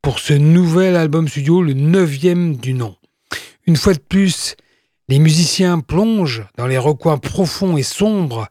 pour 0.02 0.18
ce 0.18 0.34
nouvel 0.34 0.96
album 0.96 1.28
studio, 1.28 1.62
le 1.62 1.72
neuvième 1.72 2.56
du 2.56 2.74
nom. 2.74 2.96
Une 3.66 3.76
fois 3.76 3.94
de 3.94 4.00
plus, 4.00 4.56
les 5.08 5.18
musiciens 5.18 5.80
plongent 5.80 6.44
dans 6.58 6.66
les 6.66 6.76
recoins 6.76 7.16
profonds 7.16 7.78
et 7.78 7.82
sombres 7.82 8.48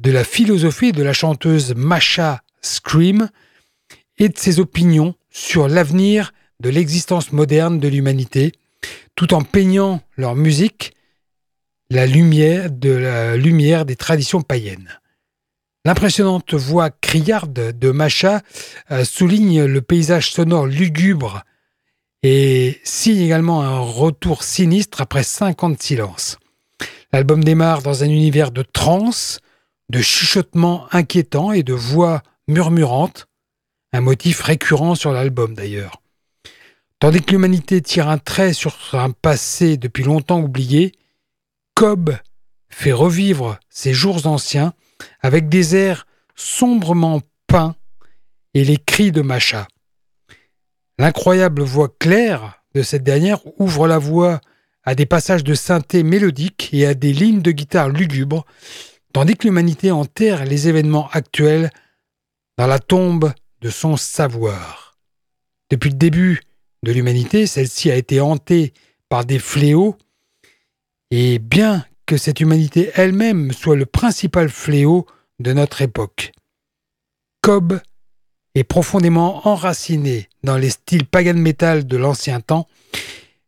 de 0.00 0.10
la 0.10 0.24
philosophie 0.24 0.92
de 0.92 1.02
la 1.02 1.12
chanteuse 1.12 1.74
Masha 1.74 2.42
Scream 2.60 3.28
et 4.18 4.28
de 4.28 4.38
ses 4.38 4.60
opinions 4.60 5.14
sur 5.30 5.68
l'avenir 5.68 6.32
de 6.60 6.70
l'existence 6.70 7.32
moderne 7.32 7.78
de 7.78 7.88
l'humanité, 7.88 8.52
tout 9.14 9.34
en 9.34 9.42
peignant 9.42 10.00
leur 10.16 10.34
musique 10.34 10.94
la 11.90 12.06
lumière 12.06 12.70
de 12.70 12.90
la 12.90 13.36
lumière 13.36 13.84
des 13.84 13.96
traditions 13.96 14.42
païennes. 14.42 14.98
L'impressionnante 15.84 16.54
voix 16.54 16.90
criarde 16.90 17.78
de 17.78 17.90
Masha 17.90 18.42
euh, 18.90 19.04
souligne 19.04 19.64
le 19.64 19.80
paysage 19.80 20.32
sonore 20.32 20.66
lugubre 20.66 21.44
et 22.22 22.80
signe 22.84 23.20
également 23.20 23.62
un 23.62 23.78
retour 23.78 24.42
sinistre 24.42 25.00
après 25.00 25.22
50 25.22 25.80
silences. 25.80 26.38
L'album 27.12 27.42
démarre 27.42 27.82
dans 27.82 28.02
un 28.02 28.08
univers 28.08 28.50
de 28.50 28.62
trance 28.62 29.40
de 29.88 30.00
chuchotements 30.00 30.86
inquiétants 30.92 31.52
et 31.52 31.62
de 31.62 31.72
voix 31.72 32.22
murmurantes, 32.46 33.26
un 33.92 34.00
motif 34.00 34.42
récurrent 34.42 34.94
sur 34.94 35.12
l'album 35.12 35.54
d'ailleurs. 35.54 36.02
Tandis 37.00 37.22
que 37.22 37.30
l'humanité 37.30 37.80
tire 37.80 38.08
un 38.08 38.18
trait 38.18 38.52
sur 38.52 38.76
un 38.92 39.10
passé 39.10 39.76
depuis 39.76 40.02
longtemps 40.02 40.40
oublié, 40.40 40.92
Cobb 41.74 42.10
fait 42.68 42.92
revivre 42.92 43.58
ses 43.70 43.94
jours 43.94 44.26
anciens 44.26 44.74
avec 45.20 45.48
des 45.48 45.76
airs 45.76 46.06
sombrement 46.34 47.20
peints 47.46 47.76
et 48.54 48.64
les 48.64 48.76
cris 48.76 49.12
de 49.12 49.22
Macha. 49.22 49.68
L'incroyable 50.98 51.62
voix 51.62 51.88
claire 51.98 52.62
de 52.74 52.82
cette 52.82 53.04
dernière 53.04 53.40
ouvre 53.60 53.86
la 53.86 53.98
voie 53.98 54.40
à 54.82 54.94
des 54.94 55.06
passages 55.06 55.44
de 55.44 55.54
synthé 55.54 56.02
mélodiques 56.02 56.70
et 56.72 56.86
à 56.86 56.94
des 56.94 57.12
lignes 57.12 57.42
de 57.42 57.52
guitare 57.52 57.88
lugubres 57.88 58.44
tandis 59.18 59.36
que 59.36 59.48
l'humanité 59.48 59.90
enterre 59.90 60.44
les 60.44 60.68
événements 60.68 61.08
actuels 61.10 61.72
dans 62.56 62.68
la 62.68 62.78
tombe 62.78 63.32
de 63.60 63.68
son 63.68 63.96
savoir. 63.96 64.96
Depuis 65.70 65.90
le 65.90 65.96
début 65.96 66.40
de 66.84 66.92
l'humanité, 66.92 67.48
celle-ci 67.48 67.90
a 67.90 67.96
été 67.96 68.20
hantée 68.20 68.72
par 69.08 69.24
des 69.24 69.40
fléaux, 69.40 69.96
et 71.10 71.40
bien 71.40 71.84
que 72.06 72.16
cette 72.16 72.38
humanité 72.38 72.92
elle-même 72.94 73.50
soit 73.50 73.74
le 73.74 73.86
principal 73.86 74.48
fléau 74.50 75.04
de 75.40 75.52
notre 75.52 75.82
époque. 75.82 76.30
Cobb 77.40 77.80
est 78.54 78.62
profondément 78.62 79.48
enraciné 79.48 80.28
dans 80.44 80.56
les 80.56 80.70
styles 80.70 81.06
pagan 81.06 81.34
metal 81.34 81.88
de 81.88 81.96
l'ancien 81.96 82.40
temps, 82.40 82.68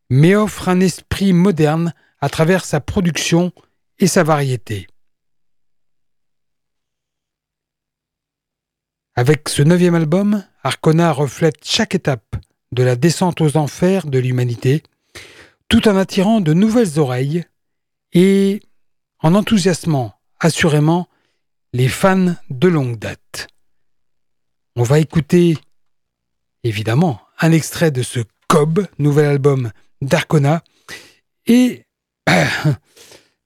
mais 0.08 0.34
offre 0.34 0.68
un 0.68 0.80
esprit 0.80 1.32
moderne 1.32 1.94
à 2.20 2.28
travers 2.28 2.64
sa 2.64 2.80
production 2.80 3.52
et 4.00 4.08
sa 4.08 4.24
variété. 4.24 4.88
Avec 9.20 9.50
ce 9.50 9.60
neuvième 9.60 9.94
album, 9.94 10.42
Arcona 10.62 11.12
reflète 11.12 11.62
chaque 11.62 11.94
étape 11.94 12.36
de 12.72 12.82
la 12.82 12.96
descente 12.96 13.42
aux 13.42 13.58
enfers 13.58 14.06
de 14.06 14.18
l'humanité, 14.18 14.82
tout 15.68 15.88
en 15.88 15.96
attirant 15.98 16.40
de 16.40 16.54
nouvelles 16.54 16.98
oreilles 16.98 17.44
et 18.14 18.62
en 19.18 19.34
enthousiasmant 19.34 20.14
assurément 20.38 21.06
les 21.74 21.88
fans 21.88 22.34
de 22.48 22.68
longue 22.68 22.98
date. 22.98 23.48
On 24.74 24.84
va 24.84 25.00
écouter 25.00 25.58
évidemment 26.64 27.20
un 27.40 27.52
extrait 27.52 27.90
de 27.90 28.02
ce 28.02 28.20
Cobb, 28.48 28.86
nouvel 28.98 29.26
album 29.26 29.70
d'Arcona, 30.00 30.64
et 31.44 31.84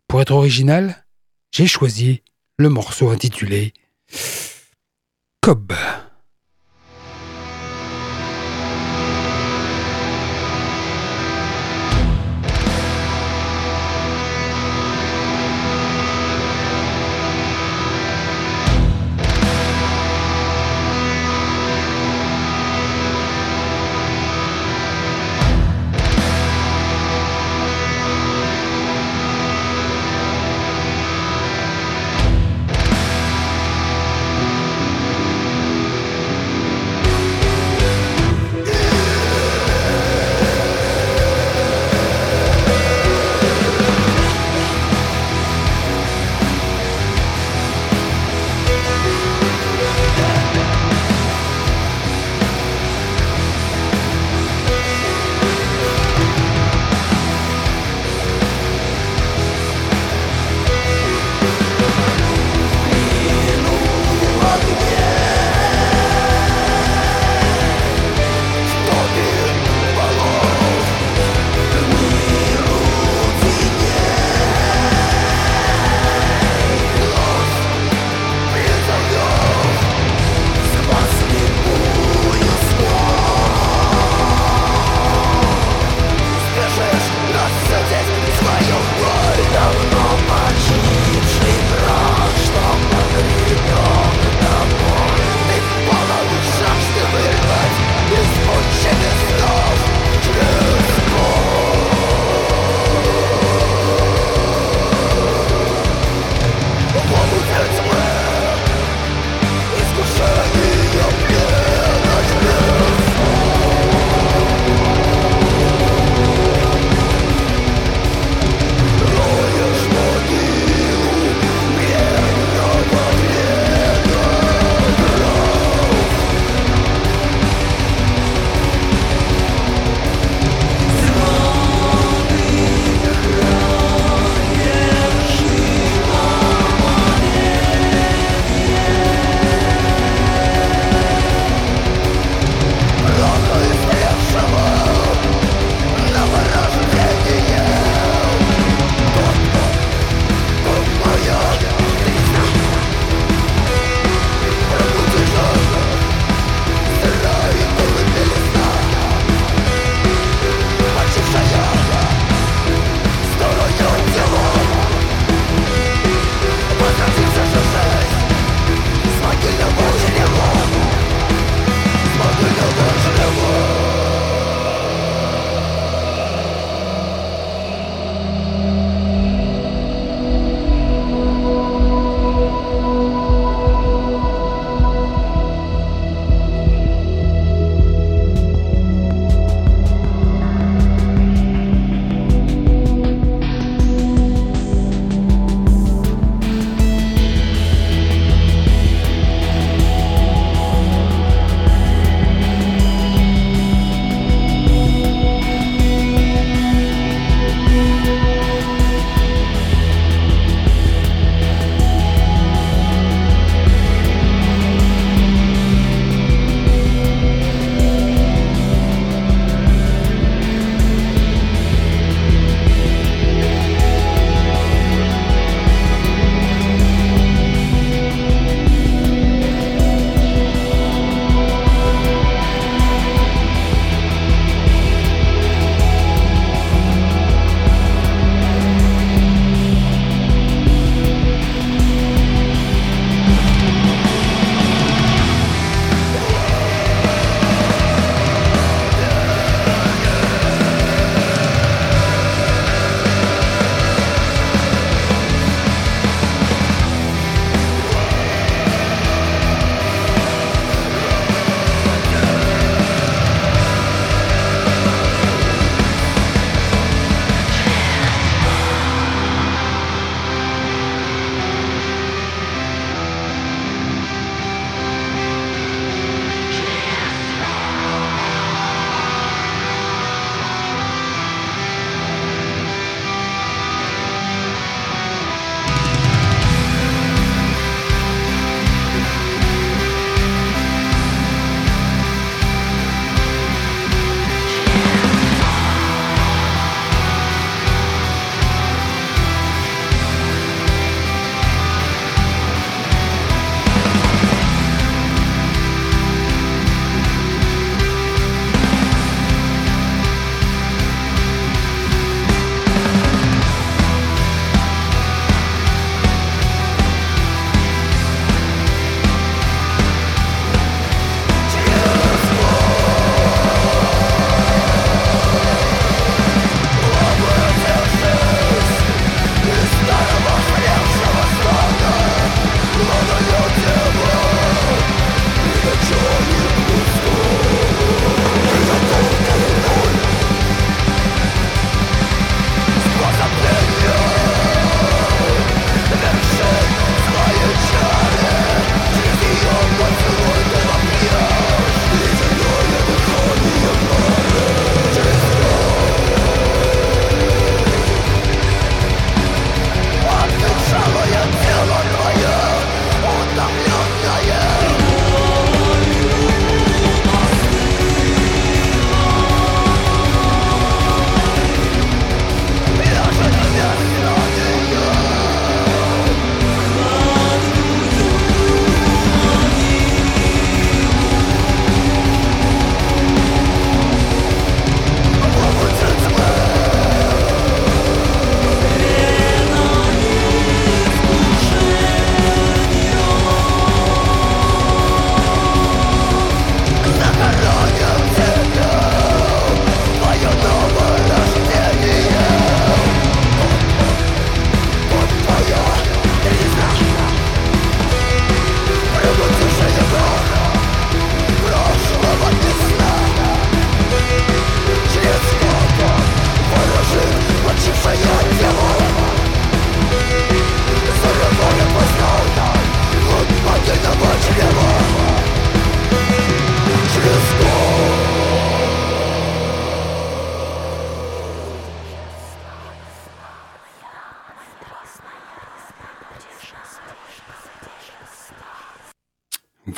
pour 0.06 0.22
être 0.22 0.34
original, 0.34 1.04
j'ai 1.50 1.66
choisi 1.66 2.22
le 2.58 2.68
morceau 2.68 3.10
intitulé 3.10 3.74
Cobb. 5.44 6.03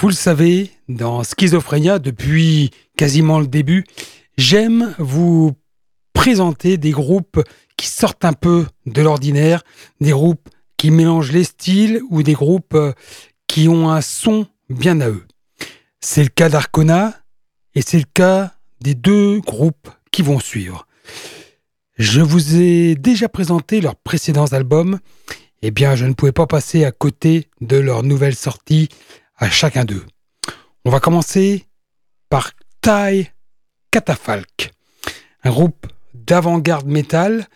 Vous 0.07 0.11
le 0.11 0.15
savez, 0.15 0.71
dans 0.89 1.25
Schizophrénia, 1.25 1.99
depuis 1.99 2.71
quasiment 2.97 3.41
le 3.41 3.49
début, 3.49 3.85
j'aime 4.39 4.95
vous 5.01 5.51
présenter 6.13 6.77
des 6.77 6.93
groupes 6.93 7.43
qui 7.77 7.89
sortent 7.89 8.25
un 8.25 8.33
peu 8.33 8.67
de 8.87 9.03
l'ordinaire, 9.03 9.65
des 10.01 10.13
groupes 10.13 10.49
qui 10.77 10.93
mélangent 10.93 11.33
les 11.33 11.43
styles 11.43 12.01
ou 12.09 12.23
des 12.23 12.35
groupes 12.35 12.75
euh, 12.75 12.93
qui 13.49 13.67
ont 13.67 13.91
un 13.91 14.01
son 14.01 14.47
bien 14.71 15.01
à 15.01 15.09
eux. 15.09 15.27
C'est 15.99 16.23
le 16.23 16.29
cas 16.29 16.51
d'Arcona 16.51 17.13
et 17.75 17.83
c'est 17.83 17.99
le 17.99 18.07
cas 18.15 18.55
des 18.81 18.95
deux 18.95 19.41
groupes 19.41 19.91
qui 20.13 20.23
vont 20.23 20.39
suivre. 20.39 20.87
Je 21.99 22.21
vous 22.21 22.55
ai 22.55 22.95
déjà 22.95 23.29
présenté 23.29 23.81
leurs 23.81 23.97
précédents 23.97 24.53
albums, 24.53 25.01
eh 25.63 25.73
bien 25.73 25.97
je 25.97 26.05
ne 26.05 26.13
pouvais 26.13 26.31
pas 26.31 26.47
passer 26.47 26.85
à 26.85 26.93
côté 26.93 27.49
de 27.61 27.77
leur 27.77 28.05
nouvelle 28.05 28.37
sortie 28.37 28.89
à 29.37 29.51
chacun 29.51 29.85
d'eux. 29.85 30.05
On 30.85 30.91
va 30.91 31.01
commencer 31.01 31.67
par 32.29 32.53
Tai 32.81 33.31
Catafalque, 33.91 34.73
un 35.45 35.51
groupe 35.51 35.87
d'avant-garde 36.15 36.87
métal 36.87 37.47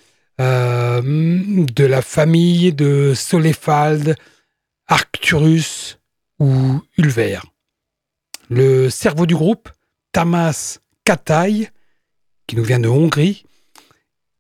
euh, 0.41 1.03
de 1.03 1.85
la 1.85 2.03
famille 2.03 2.73
de 2.73 3.13
Solefald, 3.15 4.17
Arcturus 4.87 5.99
ou 6.39 6.83
Ulver. 6.97 7.41
Le 8.49 8.91
cerveau 8.91 9.27
du 9.27 9.35
groupe, 9.35 9.69
Tamas 10.13 10.79
Katay, 11.05 11.71
qui 12.47 12.57
nous 12.57 12.65
vient 12.65 12.81
de 12.81 12.89
Hongrie, 12.89 13.45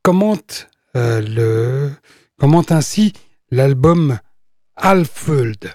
commente, 0.03 0.69
euh, 0.97 1.91
commente 2.39 2.73
ainsi 2.73 3.13
l'album 3.51 4.19
Alfold. 4.77 5.73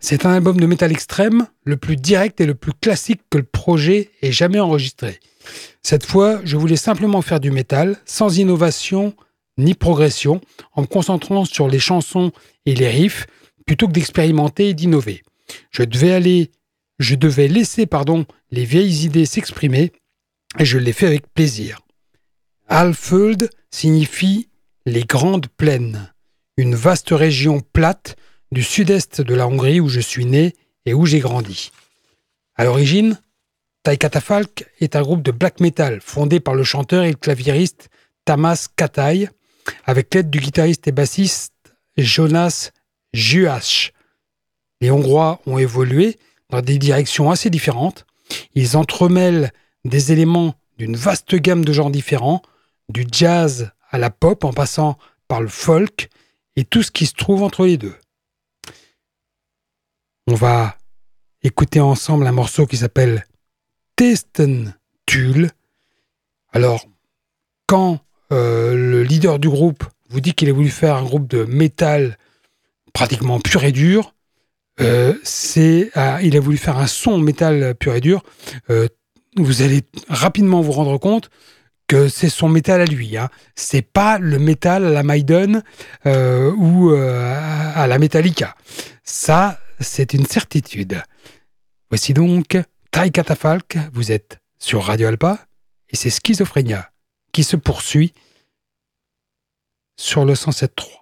C'est 0.00 0.26
un 0.26 0.30
album 0.30 0.58
de 0.60 0.66
métal 0.66 0.92
extrême, 0.92 1.46
le 1.64 1.76
plus 1.76 1.96
direct 1.96 2.40
et 2.40 2.46
le 2.46 2.54
plus 2.54 2.72
classique 2.72 3.22
que 3.30 3.38
le 3.38 3.44
projet 3.44 4.10
ait 4.22 4.32
jamais 4.32 4.60
enregistré. 4.60 5.20
Cette 5.82 6.06
fois, 6.06 6.40
je 6.44 6.56
voulais 6.56 6.76
simplement 6.76 7.22
faire 7.22 7.40
du 7.40 7.50
métal, 7.50 7.96
sans 8.04 8.38
innovation 8.38 9.14
ni 9.58 9.74
progression, 9.74 10.40
en 10.72 10.82
me 10.82 10.86
concentrant 10.86 11.44
sur 11.44 11.68
les 11.68 11.80
chansons 11.80 12.30
et 12.64 12.74
les 12.74 12.88
riffs, 12.88 13.26
plutôt 13.66 13.88
que 13.88 13.92
d'expérimenter 13.92 14.68
et 14.68 14.74
d'innover. 14.74 15.22
Je 15.70 15.82
devais 15.82 16.12
aller, 16.12 16.52
je 16.98 17.16
devais 17.16 17.48
laisser, 17.48 17.86
pardon, 17.86 18.24
les 18.50 18.64
vieilles 18.64 19.04
idées 19.04 19.26
s'exprimer, 19.26 19.92
et 20.58 20.64
je 20.64 20.78
l'ai 20.78 20.92
fait 20.92 21.06
avec 21.06 21.26
plaisir. 21.34 21.80
Alfeld 22.68 23.50
signifie 23.70 24.48
les 24.86 25.04
grandes 25.04 25.48
plaines, 25.48 26.12
une 26.56 26.74
vaste 26.74 27.10
région 27.10 27.60
plate 27.60 28.16
du 28.52 28.62
sud-est 28.62 29.20
de 29.20 29.34
la 29.34 29.46
Hongrie 29.46 29.80
où 29.80 29.88
je 29.88 30.00
suis 30.00 30.24
né 30.24 30.54
et 30.86 30.94
où 30.94 31.06
j'ai 31.06 31.20
grandi. 31.20 31.70
À 32.56 32.64
l'origine, 32.64 33.20
Taikatafalk 33.82 34.66
est 34.80 34.96
un 34.96 35.02
groupe 35.02 35.22
de 35.22 35.30
black 35.30 35.60
metal 35.60 36.00
fondé 36.00 36.40
par 36.40 36.54
le 36.54 36.64
chanteur 36.64 37.04
et 37.04 37.10
le 37.10 37.16
claviériste 37.16 37.88
Tamas 38.24 38.68
Katay, 38.76 39.28
avec 39.84 40.14
l'aide 40.14 40.30
du 40.30 40.40
guitariste 40.40 40.88
et 40.88 40.92
bassiste 40.92 41.52
Jonas 41.96 42.70
Juach. 43.12 43.92
Les 44.80 44.90
Hongrois 44.90 45.40
ont 45.46 45.58
évolué 45.58 46.18
dans 46.50 46.60
des 46.60 46.78
directions 46.78 47.30
assez 47.30 47.50
différentes. 47.50 48.06
Ils 48.54 48.76
entremêlent 48.76 49.52
des 49.84 50.12
éléments 50.12 50.54
d'une 50.76 50.96
vaste 50.96 51.34
gamme 51.34 51.64
de 51.64 51.72
genres 51.72 51.90
différents, 51.90 52.42
du 52.88 53.06
jazz 53.10 53.70
à 53.90 53.98
la 53.98 54.10
pop 54.10 54.44
en 54.44 54.52
passant 54.52 54.98
par 55.26 55.40
le 55.40 55.48
folk 55.48 56.08
et 56.56 56.64
tout 56.64 56.82
ce 56.82 56.90
qui 56.90 57.06
se 57.06 57.14
trouve 57.14 57.42
entre 57.42 57.64
les 57.66 57.76
deux. 57.76 57.94
On 60.30 60.34
va 60.34 60.76
écouter 61.42 61.80
ensemble 61.80 62.26
un 62.26 62.32
morceau 62.32 62.66
qui 62.66 62.76
s'appelle 62.76 63.24
Testen 63.96 64.74
Tulle. 65.06 65.48
Alors, 66.52 66.84
quand 67.64 68.00
euh, 68.30 68.74
le 68.74 69.02
leader 69.04 69.38
du 69.38 69.48
groupe 69.48 69.84
vous 70.10 70.20
dit 70.20 70.34
qu'il 70.34 70.50
a 70.50 70.52
voulu 70.52 70.68
faire 70.68 70.96
un 70.96 71.02
groupe 71.02 71.28
de 71.28 71.44
métal 71.44 72.18
pratiquement 72.92 73.40
pur 73.40 73.64
et 73.64 73.72
dur. 73.72 74.14
Euh, 74.82 75.14
ah, 75.94 76.18
il 76.20 76.36
a 76.36 76.40
voulu 76.40 76.58
faire 76.58 76.76
un 76.76 76.86
son 76.86 77.16
métal 77.16 77.74
pur 77.74 77.94
et 77.94 78.02
dur. 78.02 78.22
Euh, 78.68 78.86
vous 79.38 79.62
allez 79.62 79.80
rapidement 80.10 80.60
vous 80.60 80.72
rendre 80.72 80.98
compte 80.98 81.30
que 81.86 82.08
c'est 82.08 82.28
son 82.28 82.50
métal 82.50 82.82
à 82.82 82.84
lui. 82.84 83.16
Hein. 83.16 83.30
C'est 83.54 83.80
pas 83.80 84.18
le 84.18 84.38
métal 84.38 84.84
à 84.84 84.90
la 84.90 85.02
Maiden 85.02 85.62
ou 86.04 86.90
à 86.90 87.86
la 87.86 87.98
Metallica. 87.98 88.54
Ça, 89.04 89.58
c'est 89.80 90.14
une 90.14 90.26
certitude. 90.26 91.02
Voici 91.90 92.14
donc 92.14 92.58
Tai 92.90 93.10
Catafalque. 93.10 93.78
Vous 93.92 94.12
êtes 94.12 94.38
sur 94.58 94.84
Radio 94.84 95.08
Alpa 95.08 95.46
et 95.90 95.96
c'est 95.96 96.10
Schizophrénia 96.10 96.90
qui 97.32 97.44
se 97.44 97.56
poursuit 97.56 98.12
sur 99.96 100.24
le 100.24 100.34
107.3. 100.34 100.97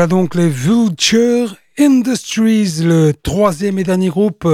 Voilà 0.00 0.08
donc 0.08 0.34
les 0.34 0.48
Vulture 0.48 1.56
Industries, 1.78 2.80
le 2.80 3.12
troisième 3.12 3.78
et 3.78 3.84
dernier 3.84 4.08
groupe 4.08 4.48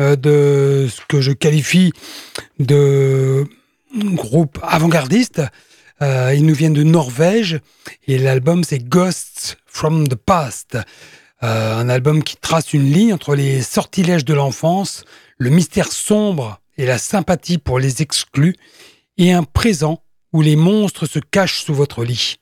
euh, 0.00 0.16
de 0.16 0.88
ce 0.88 1.02
que 1.06 1.20
je 1.20 1.32
qualifie 1.32 1.92
de 2.58 3.44
groupe 3.94 4.58
avant-gardiste. 4.62 5.42
Euh, 6.00 6.32
ils 6.34 6.46
nous 6.46 6.54
viennent 6.54 6.72
de 6.72 6.82
Norvège 6.82 7.60
et 8.06 8.16
l'album 8.16 8.64
c'est 8.64 8.88
Ghosts 8.88 9.58
from 9.66 10.08
the 10.08 10.14
Past. 10.14 10.78
Euh, 11.42 11.76
un 11.76 11.90
album 11.90 12.22
qui 12.22 12.38
trace 12.38 12.72
une 12.72 12.90
ligne 12.90 13.12
entre 13.12 13.34
les 13.34 13.60
sortilèges 13.60 14.24
de 14.24 14.32
l'enfance, 14.32 15.04
le 15.36 15.50
mystère 15.50 15.92
sombre 15.92 16.62
et 16.78 16.86
la 16.86 16.96
sympathie 16.96 17.58
pour 17.58 17.78
les 17.78 18.00
exclus, 18.00 18.56
et 19.18 19.34
un 19.34 19.42
présent 19.42 20.02
où 20.32 20.40
les 20.40 20.56
monstres 20.56 21.04
se 21.04 21.18
cachent 21.18 21.64
sous 21.64 21.74
votre 21.74 22.02
lit. 22.02 22.36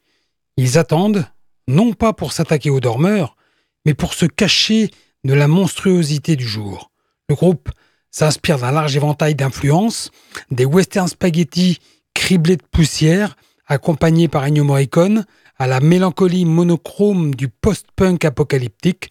Ils 0.57 0.79
attendent, 0.79 1.27
non 1.69 1.93
pas 1.93 2.13
pour 2.13 2.33
s'attaquer 2.33 2.71
aux 2.71 2.81
dormeurs, 2.81 3.37
mais 3.85 3.95
pour 3.95 4.15
se 4.15 4.27
cacher 4.27 4.91
de 5.25 5.35
la 5.35 5.49
monstruosité 5.49 6.37
du 6.37 6.47
jour. 6.47 6.91
Le 7.29 7.35
groupe 7.35 7.71
s'inspire 8.11 8.59
d'un 8.59 8.71
large 8.71 8.97
éventail 8.97 9.35
d'influences, 9.35 10.11
des 10.51 10.65
western 10.65 11.09
spaghetti 11.09 11.79
criblés 12.15 12.57
de 12.57 12.63
poussière, 12.71 13.37
accompagnés 13.67 14.29
par 14.29 14.45
Ennio 14.45 14.65
Morricone, 14.65 15.25
à 15.59 15.67
la 15.67 15.81
mélancolie 15.81 16.45
monochrome 16.45 17.35
du 17.35 17.49
post-punk 17.49 18.25
apocalyptique, 18.25 19.11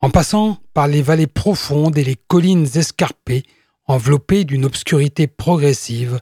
en 0.00 0.10
passant 0.10 0.58
par 0.74 0.88
les 0.88 1.02
vallées 1.02 1.26
profondes 1.26 1.96
et 1.98 2.04
les 2.04 2.16
collines 2.16 2.66
escarpées, 2.74 3.44
enveloppées 3.86 4.44
d'une 4.44 4.64
obscurité 4.64 5.26
progressive 5.26 6.20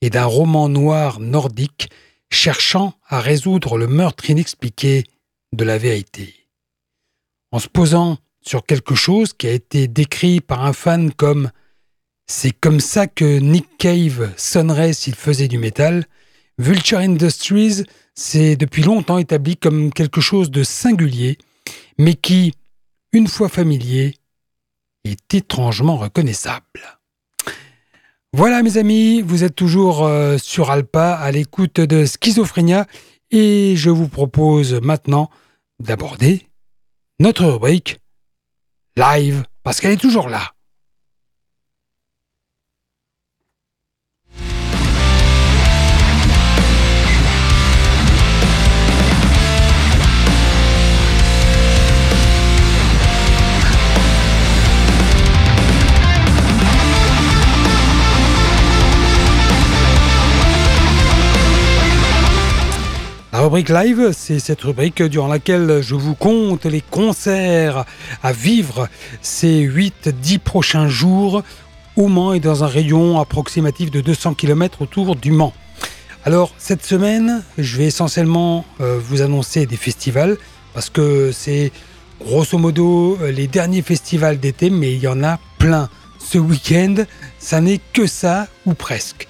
et 0.00 0.10
d'un 0.10 0.24
roman 0.24 0.68
noir 0.68 1.20
nordique 1.20 1.90
cherchant 2.30 2.94
à 3.08 3.20
résoudre 3.20 3.76
le 3.76 3.86
meurtre 3.86 4.30
inexpliqué 4.30 5.04
de 5.52 5.64
la 5.64 5.78
vérité. 5.78 6.34
En 7.52 7.58
se 7.58 7.68
posant 7.68 8.18
sur 8.40 8.64
quelque 8.64 8.94
chose 8.94 9.32
qui 9.32 9.46
a 9.46 9.52
été 9.52 9.88
décrit 9.88 10.40
par 10.40 10.64
un 10.64 10.72
fan 10.72 11.12
comme 11.12 11.50
C'est 12.26 12.52
comme 12.52 12.80
ça 12.80 13.06
que 13.06 13.38
Nick 13.38 13.66
Cave 13.78 14.32
sonnerait 14.36 14.92
s'il 14.92 15.16
faisait 15.16 15.48
du 15.48 15.58
métal, 15.58 16.06
Vulture 16.58 16.98
Industries 16.98 17.84
s'est 18.14 18.56
depuis 18.56 18.82
longtemps 18.82 19.18
établi 19.18 19.56
comme 19.56 19.92
quelque 19.92 20.20
chose 20.20 20.50
de 20.50 20.62
singulier, 20.62 21.38
mais 21.98 22.14
qui, 22.14 22.54
une 23.12 23.26
fois 23.26 23.48
familier, 23.48 24.14
est 25.04 25.34
étrangement 25.34 25.96
reconnaissable. 25.96 26.99
Voilà 28.32 28.62
mes 28.62 28.78
amis, 28.78 29.22
vous 29.22 29.42
êtes 29.42 29.56
toujours 29.56 30.04
euh, 30.04 30.38
sur 30.38 30.70
Alpa 30.70 31.14
à 31.14 31.32
l'écoute 31.32 31.80
de 31.80 32.06
Schizophrénia 32.06 32.86
et 33.32 33.74
je 33.76 33.90
vous 33.90 34.06
propose 34.06 34.80
maintenant 34.80 35.30
d'aborder 35.80 36.46
notre 37.18 37.44
rubrique 37.46 37.98
live 38.96 39.42
parce 39.64 39.80
qu'elle 39.80 39.90
est 39.90 40.00
toujours 40.00 40.28
là. 40.28 40.52
Rubrique 63.40 63.70
live, 63.70 64.10
c'est 64.12 64.38
cette 64.38 64.60
rubrique 64.60 65.02
durant 65.02 65.26
laquelle 65.26 65.80
je 65.80 65.94
vous 65.94 66.14
compte 66.14 66.66
les 66.66 66.82
concerts 66.82 67.86
à 68.22 68.32
vivre 68.32 68.86
ces 69.22 69.66
8-10 69.66 70.38
prochains 70.40 70.88
jours 70.88 71.42
au 71.96 72.08
Mans 72.08 72.34
et 72.34 72.40
dans 72.40 72.64
un 72.64 72.66
rayon 72.66 73.18
approximatif 73.18 73.90
de 73.90 74.02
200 74.02 74.34
km 74.34 74.82
autour 74.82 75.16
du 75.16 75.32
Mans. 75.32 75.54
Alors 76.26 76.52
cette 76.58 76.84
semaine, 76.84 77.42
je 77.56 77.78
vais 77.78 77.86
essentiellement 77.86 78.66
euh, 78.82 79.00
vous 79.02 79.22
annoncer 79.22 79.64
des 79.64 79.78
festivals 79.78 80.36
parce 80.74 80.90
que 80.90 81.32
c'est 81.32 81.72
grosso 82.20 82.58
modo 82.58 83.16
euh, 83.22 83.32
les 83.32 83.46
derniers 83.46 83.80
festivals 83.80 84.38
d'été, 84.38 84.68
mais 84.68 84.92
il 84.92 85.00
y 85.00 85.08
en 85.08 85.24
a 85.24 85.38
plein. 85.58 85.88
Ce 86.18 86.36
week-end, 86.36 86.94
ça 87.38 87.62
n'est 87.62 87.80
que 87.94 88.06
ça 88.06 88.48
ou 88.66 88.74
presque. 88.74 89.28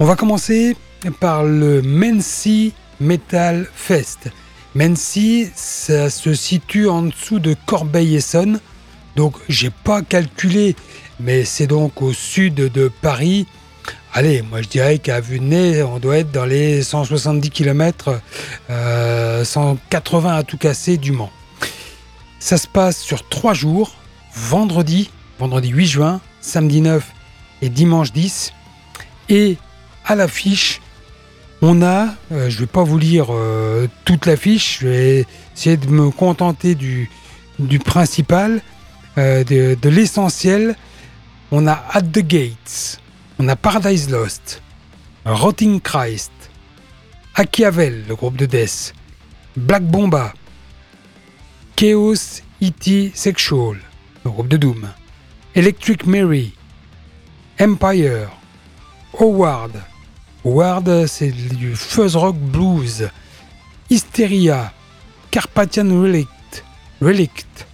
On 0.00 0.04
va 0.04 0.16
commencer 0.16 0.76
par 1.20 1.44
le 1.44 1.80
Mency 1.80 2.72
Metal 3.04 3.68
Fest. 3.74 4.30
Même 4.74 4.96
si 4.96 5.48
ça 5.54 6.10
se 6.10 6.34
situe 6.34 6.88
en 6.88 7.02
dessous 7.02 7.38
de 7.38 7.54
Corbeil-Essonne, 7.66 8.58
donc 9.14 9.36
j'ai 9.48 9.70
pas 9.70 10.02
calculé, 10.02 10.74
mais 11.20 11.44
c'est 11.44 11.68
donc 11.68 12.02
au 12.02 12.12
sud 12.12 12.54
de 12.54 12.90
Paris. 13.02 13.46
Allez, 14.12 14.42
moi 14.42 14.62
je 14.62 14.68
dirais 14.68 14.98
qu'à 14.98 15.20
vue 15.20 15.38
de 15.38 15.44
nez, 15.44 15.82
on 15.82 15.98
doit 15.98 16.18
être 16.18 16.32
dans 16.32 16.46
les 16.46 16.82
170 16.82 17.50
km, 17.50 18.20
180 18.68 20.34
à 20.34 20.42
tout 20.42 20.58
casser 20.58 20.96
du 20.96 21.12
Mans. 21.12 21.30
Ça 22.40 22.56
se 22.56 22.66
passe 22.66 23.00
sur 23.00 23.28
trois 23.28 23.54
jours, 23.54 23.94
vendredi, 24.34 25.10
vendredi 25.38 25.68
8 25.68 25.86
juin, 25.86 26.20
samedi 26.40 26.80
9 26.80 27.04
et 27.62 27.68
dimanche 27.68 28.12
10. 28.12 28.52
Et 29.28 29.56
à 30.04 30.14
l'affiche, 30.14 30.80
on 31.64 31.80
a, 31.80 32.14
euh, 32.30 32.50
je 32.50 32.56
ne 32.56 32.60
vais 32.60 32.66
pas 32.66 32.84
vous 32.84 32.98
lire 32.98 33.28
euh, 33.30 33.88
toute 34.04 34.26
l'affiche, 34.26 34.80
je 34.80 34.88
vais 34.88 35.26
essayer 35.56 35.78
de 35.78 35.86
me 35.88 36.10
contenter 36.10 36.74
du, 36.74 37.08
principal, 37.82 38.60
euh, 39.16 39.44
de, 39.44 39.74
de 39.80 39.88
l'essentiel. 39.88 40.76
On 41.50 41.66
a 41.66 41.82
At 41.92 42.02
the 42.02 42.18
Gates, 42.18 43.00
on 43.38 43.48
a 43.48 43.56
Paradise 43.56 44.10
Lost, 44.10 44.60
Rotting 45.24 45.80
Christ, 45.80 46.32
Achiavel, 47.34 48.04
le 48.08 48.14
groupe 48.14 48.36
de 48.36 48.44
Death, 48.44 48.92
Black 49.56 49.84
Bomba, 49.84 50.34
Chaos 51.76 52.42
E.T. 52.62 53.12
Sexual, 53.14 53.78
le 54.24 54.30
groupe 54.30 54.48
de 54.48 54.58
Doom, 54.58 54.88
Electric 55.54 56.06
Mary, 56.06 56.52
Empire, 57.58 58.28
Howard, 59.18 59.72
Howard, 60.44 61.06
c'est 61.06 61.30
du 61.30 61.74
fuzz 61.74 62.16
rock 62.16 62.36
blues. 62.36 63.08
Hysteria, 63.88 64.72
Carpathian 65.30 65.88
Relict, 66.02 66.64
Relict, 67.00 67.66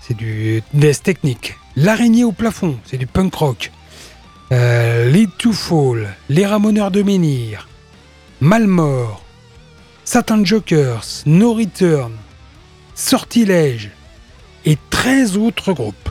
c'est 0.00 0.16
du 0.16 0.62
death 0.72 1.02
technique. 1.02 1.56
L'araignée 1.74 2.24
au 2.24 2.32
plafond, 2.32 2.78
c'est 2.84 2.96
du 2.96 3.06
punk 3.06 3.34
rock. 3.34 3.72
Euh, 4.52 5.10
Lead 5.10 5.30
to 5.36 5.52
Fall, 5.52 6.14
Les 6.28 6.46
Ramoneurs 6.46 6.92
de 6.92 7.02
Menhir, 7.02 7.68
Malmort, 8.40 9.24
Satan 10.04 10.44
Jokers, 10.44 11.04
No 11.26 11.54
Return, 11.54 12.12
Sortilège 12.94 13.90
et 14.64 14.78
13 14.90 15.36
autres 15.36 15.72
groupes. 15.72 16.08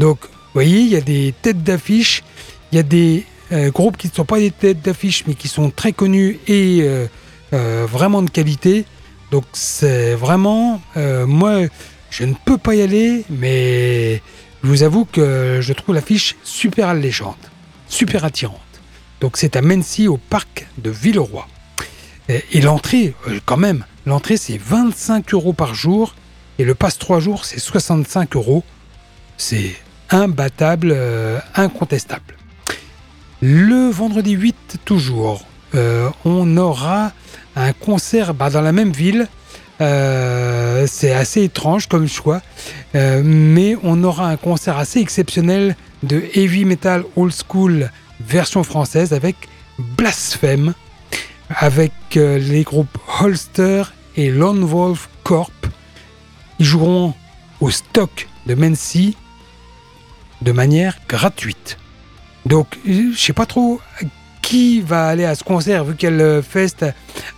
Donc, 0.00 0.24
vous 0.24 0.54
voyez, 0.54 0.80
il 0.80 0.88
y 0.88 0.96
a 0.96 1.00
des 1.00 1.32
têtes 1.42 1.62
d'affiche, 1.62 2.24
il 2.72 2.76
y 2.76 2.78
a 2.80 2.82
des 2.82 3.24
groupes 3.70 3.96
qui 3.96 4.08
ne 4.08 4.12
sont 4.12 4.24
pas 4.24 4.38
des 4.38 4.50
têtes 4.50 4.82
d'affiche, 4.82 5.24
mais 5.26 5.34
qui 5.34 5.48
sont 5.48 5.70
très 5.70 5.92
connus 5.92 6.38
et 6.46 6.80
euh, 6.82 7.06
euh, 7.52 7.86
vraiment 7.88 8.22
de 8.22 8.30
qualité. 8.30 8.84
Donc 9.30 9.44
c'est 9.52 10.14
vraiment, 10.14 10.82
moi, 10.96 11.62
je 12.10 12.24
ne 12.24 12.34
peux 12.44 12.58
pas 12.58 12.74
y 12.74 12.82
aller, 12.82 13.24
mais 13.30 14.20
je 14.62 14.68
vous 14.68 14.82
avoue 14.82 15.06
que 15.06 15.60
je 15.62 15.72
trouve 15.72 15.94
l'affiche 15.94 16.36
super 16.44 16.88
alléchante, 16.88 17.50
super 17.88 18.26
attirante. 18.26 18.60
Donc 19.20 19.38
c'est 19.38 19.56
à 19.56 19.62
Mency, 19.62 20.06
au 20.06 20.18
parc 20.18 20.66
de 20.76 20.90
Villeroy. 20.90 21.46
Et, 22.28 22.44
et 22.52 22.60
l'entrée, 22.60 23.14
quand 23.46 23.56
même, 23.56 23.86
l'entrée 24.04 24.36
c'est 24.36 24.58
25 24.58 25.32
euros 25.32 25.54
par 25.54 25.74
jour 25.74 26.14
et 26.58 26.64
le 26.64 26.74
passe 26.74 26.98
3 26.98 27.20
jours 27.20 27.46
c'est 27.46 27.58
65 27.58 28.36
euros. 28.36 28.64
C'est 29.38 29.74
imbattable, 30.10 30.94
incontestable. 31.54 32.36
Le 33.44 33.90
vendredi 33.90 34.34
8, 34.34 34.76
toujours, 34.84 35.44
euh, 35.74 36.08
on 36.24 36.56
aura 36.56 37.10
un 37.56 37.72
concert 37.72 38.34
bah, 38.34 38.50
dans 38.50 38.60
la 38.60 38.70
même 38.70 38.92
ville. 38.92 39.26
Euh, 39.80 40.86
c'est 40.86 41.12
assez 41.12 41.42
étrange 41.42 41.88
comme 41.88 42.06
choix, 42.06 42.40
euh, 42.94 43.20
mais 43.24 43.76
on 43.82 44.04
aura 44.04 44.28
un 44.28 44.36
concert 44.36 44.78
assez 44.78 45.00
exceptionnel 45.00 45.74
de 46.04 46.22
heavy 46.34 46.64
metal 46.64 47.02
old 47.16 47.32
school 47.32 47.90
version 48.20 48.62
française 48.62 49.12
avec 49.12 49.34
Blasphème, 49.96 50.74
avec 51.48 51.92
les 52.14 52.62
groupes 52.62 52.96
Holster 53.20 53.82
et 54.16 54.30
Lone 54.30 54.62
Wolf 54.62 55.08
Corp. 55.24 55.66
Ils 56.60 56.64
joueront 56.64 57.12
au 57.60 57.70
stock 57.70 58.28
de 58.46 58.54
Mency 58.54 59.16
de 60.42 60.52
manière 60.52 60.98
gratuite. 61.08 61.76
Donc, 62.46 62.78
je 62.84 63.16
sais 63.16 63.32
pas 63.32 63.46
trop 63.46 63.80
qui 64.42 64.80
va 64.80 65.06
aller 65.06 65.24
à 65.24 65.34
ce 65.34 65.44
concert 65.44 65.84
vu 65.84 65.94
qu'elle 65.94 66.42
feste 66.42 66.84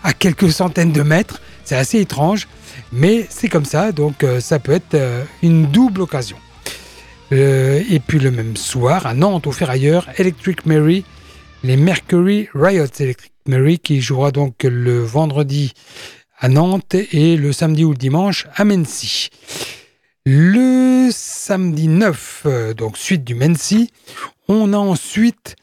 à 0.03 0.13
quelques 0.13 0.51
centaines 0.51 0.93
de 0.93 1.03
mètres. 1.03 1.41
C'est 1.65 1.77
assez 1.77 2.01
étrange, 2.01 2.49
mais 2.93 3.27
c'est 3.31 3.49
comme 3.49 3.65
ça, 3.65 3.93
donc 3.93 4.25
euh, 4.25 4.41
ça 4.41 4.59
peut 4.59 4.73
être 4.73 4.95
euh, 4.95 5.25
une 5.43 5.67
double 5.67 6.03
occasion. 6.03 6.37
Euh, 7.33 7.83
et 7.89 8.01
puis 8.01 8.19
le 8.19 8.31
même 8.31 8.57
soir, 8.57 9.07
à 9.07 9.15
Nantes, 9.15 9.47
au 9.47 9.53
Ferrailleur, 9.53 10.09
Electric 10.19 10.67
Mary, 10.67 11.05
les 11.63 11.77
Mercury 11.77 12.49
Riots 12.55 12.87
Electric 12.99 13.33
Mary, 13.47 13.79
qui 13.79 14.01
jouera 14.01 14.31
donc 14.31 14.65
le 14.65 15.03
vendredi 15.03 15.73
à 16.39 16.49
Nantes 16.49 16.95
et 16.95 17.37
le 17.37 17.53
samedi 17.53 17.85
ou 17.85 17.91
le 17.91 17.97
dimanche 17.97 18.47
à 18.55 18.65
Mency. 18.65 19.31
Le 20.27 21.11
samedi 21.13 21.89
9, 21.89 22.47
donc 22.77 22.97
suite 22.97 23.25
du 23.25 23.35
Mency, 23.35 23.91
on 24.49 24.73
a 24.73 24.79
ensuite 24.79 25.57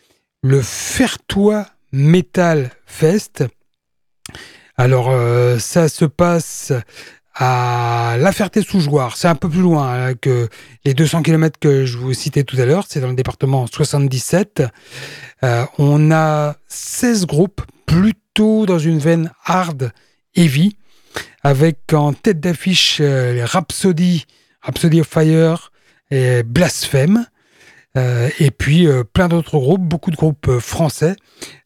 le 0.44 0.62
Fertois 0.62 1.68
Metal 1.92 2.72
Fest. 2.86 3.44
Alors, 4.78 5.10
euh, 5.12 5.60
ça 5.60 5.90
se 5.90 6.06
passe 6.06 6.74
à 7.36 8.16
La 8.20 8.32
Ferté-sous-Jouarre. 8.32 9.16
C'est 9.18 9.28
un 9.28 9.36
peu 9.36 9.50
plus 9.50 9.62
loin 9.62 10.08
hein, 10.08 10.14
que 10.16 10.50
les 10.86 10.94
200 10.94 11.24
km 11.24 11.60
que 11.60 11.86
je 11.86 11.98
vous 11.98 12.14
citais 12.14 12.44
tout 12.44 12.58
à 12.58 12.66
l'heure. 12.66 12.86
C'est 12.88 13.00
dans 13.00 13.10
le 13.10 13.16
département 13.16 13.68
77. 13.68 14.64
Euh, 15.44 15.66
on 15.78 16.12
a 16.12 16.56
16 16.68 17.26
groupes, 17.26 17.62
plutôt 17.86 18.66
dans 18.66 18.80
une 18.80 19.00
veine 19.00 19.32
hard, 19.46 19.92
heavy, 20.36 20.78
avec 21.44 21.94
en 21.94 22.14
tête 22.14 22.40
d'affiche 22.40 23.00
euh, 23.02 23.46
Rhapsody, 23.46 24.26
Rhapsody 24.62 25.02
of 25.02 25.08
Fire 25.08 25.72
et 26.10 26.44
Blasphème. 26.44 27.26
Euh, 27.98 28.30
et 28.40 28.52
puis 28.52 28.88
euh, 28.88 29.04
plein 29.04 29.28
d'autres 29.28 29.58
groupes, 29.60 29.82
beaucoup 29.82 30.12
de 30.12 30.16
groupes 30.16 30.48
euh, 30.48 30.60
français. 30.62 31.16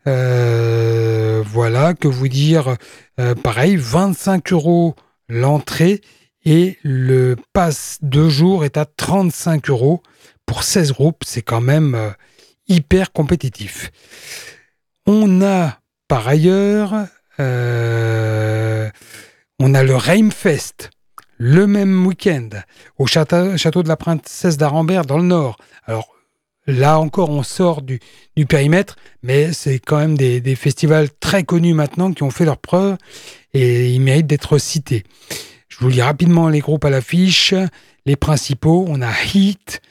voilà, 0.05 1.93
que 1.93 2.07
vous 2.07 2.27
dire, 2.27 2.75
pareil, 3.43 3.75
25 3.75 4.51
euros 4.51 4.95
l'entrée 5.29 6.01
et 6.43 6.77
le 6.83 7.35
pass 7.53 7.99
de 8.01 8.27
jour 8.29 8.65
est 8.65 8.77
à 8.77 8.85
35 8.85 9.69
euros 9.69 10.01
pour 10.45 10.63
16 10.63 10.91
groupes. 10.93 11.23
C'est 11.25 11.41
quand 11.41 11.61
même 11.61 12.13
hyper 12.67 13.11
compétitif. 13.11 13.91
On 15.05 15.41
a 15.41 15.79
par 16.07 16.27
ailleurs, 16.27 17.07
on 17.39 17.43
a 19.59 19.83
le 19.83 19.95
Reimfest. 19.95 20.89
Le 21.37 21.67
même 21.67 22.07
week-end, 22.07 22.47
au 22.97 23.07
château, 23.07 23.83
de 23.83 23.87
la 23.87 23.97
Princesse 23.97 24.55
d'Arambert 24.57 25.05
dans 25.05 25.17
le 25.17 25.25
Nord. 25.25 25.57
Alors 25.85 26.14
là 26.67 26.99
encore, 26.99 27.29
on 27.29 27.43
sort 27.43 27.81
du, 27.81 27.99
périmètre, 28.47 28.95
mais 29.23 29.53
c'est 29.53 29.79
quand 29.79 29.97
même 29.97 30.17
des, 30.17 30.55
festivals 30.55 31.09
très 31.19 31.43
connus 31.43 31.73
maintenant 31.73 32.11
qui 32.11 32.23
ont 32.23 32.31
fait 32.31 32.45
leurs 32.45 32.57
preuves 32.57 32.97
et 33.53 33.91
ils 33.91 34.01
méritent 34.01 34.27
d'être 34.27 34.57
cités. 34.57 35.03
Je 35.69 35.77
vous 35.79 35.89
lis 35.89 36.01
rapidement 36.01 36.49
les 36.49 36.59
groupes 36.59 36.85
à 36.85 36.89
l'affiche, 36.89 37.53
les 38.05 38.15
principaux. 38.15 38.85
On 38.87 39.01
a 39.01 39.11
Heat, 39.11 39.81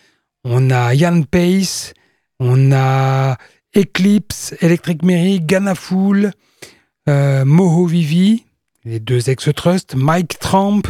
on 0.45 0.71
a 0.71 0.95
Yann 0.95 1.27
Pace, 1.27 1.95
on 2.41 2.73
a 2.73 3.37
Eclipse, 3.77 4.55
Electric 4.61 5.03
Mary, 5.03 5.41
Ghana 5.41 5.75
Fool, 5.75 6.33
euh, 7.09 7.45
Moho 7.45 7.87
Vivi, 7.87 8.45
les 8.85 9.01
deux 9.01 9.29
ex-trust, 9.31 9.95
Mike 9.95 10.39
Trump, 10.39 10.87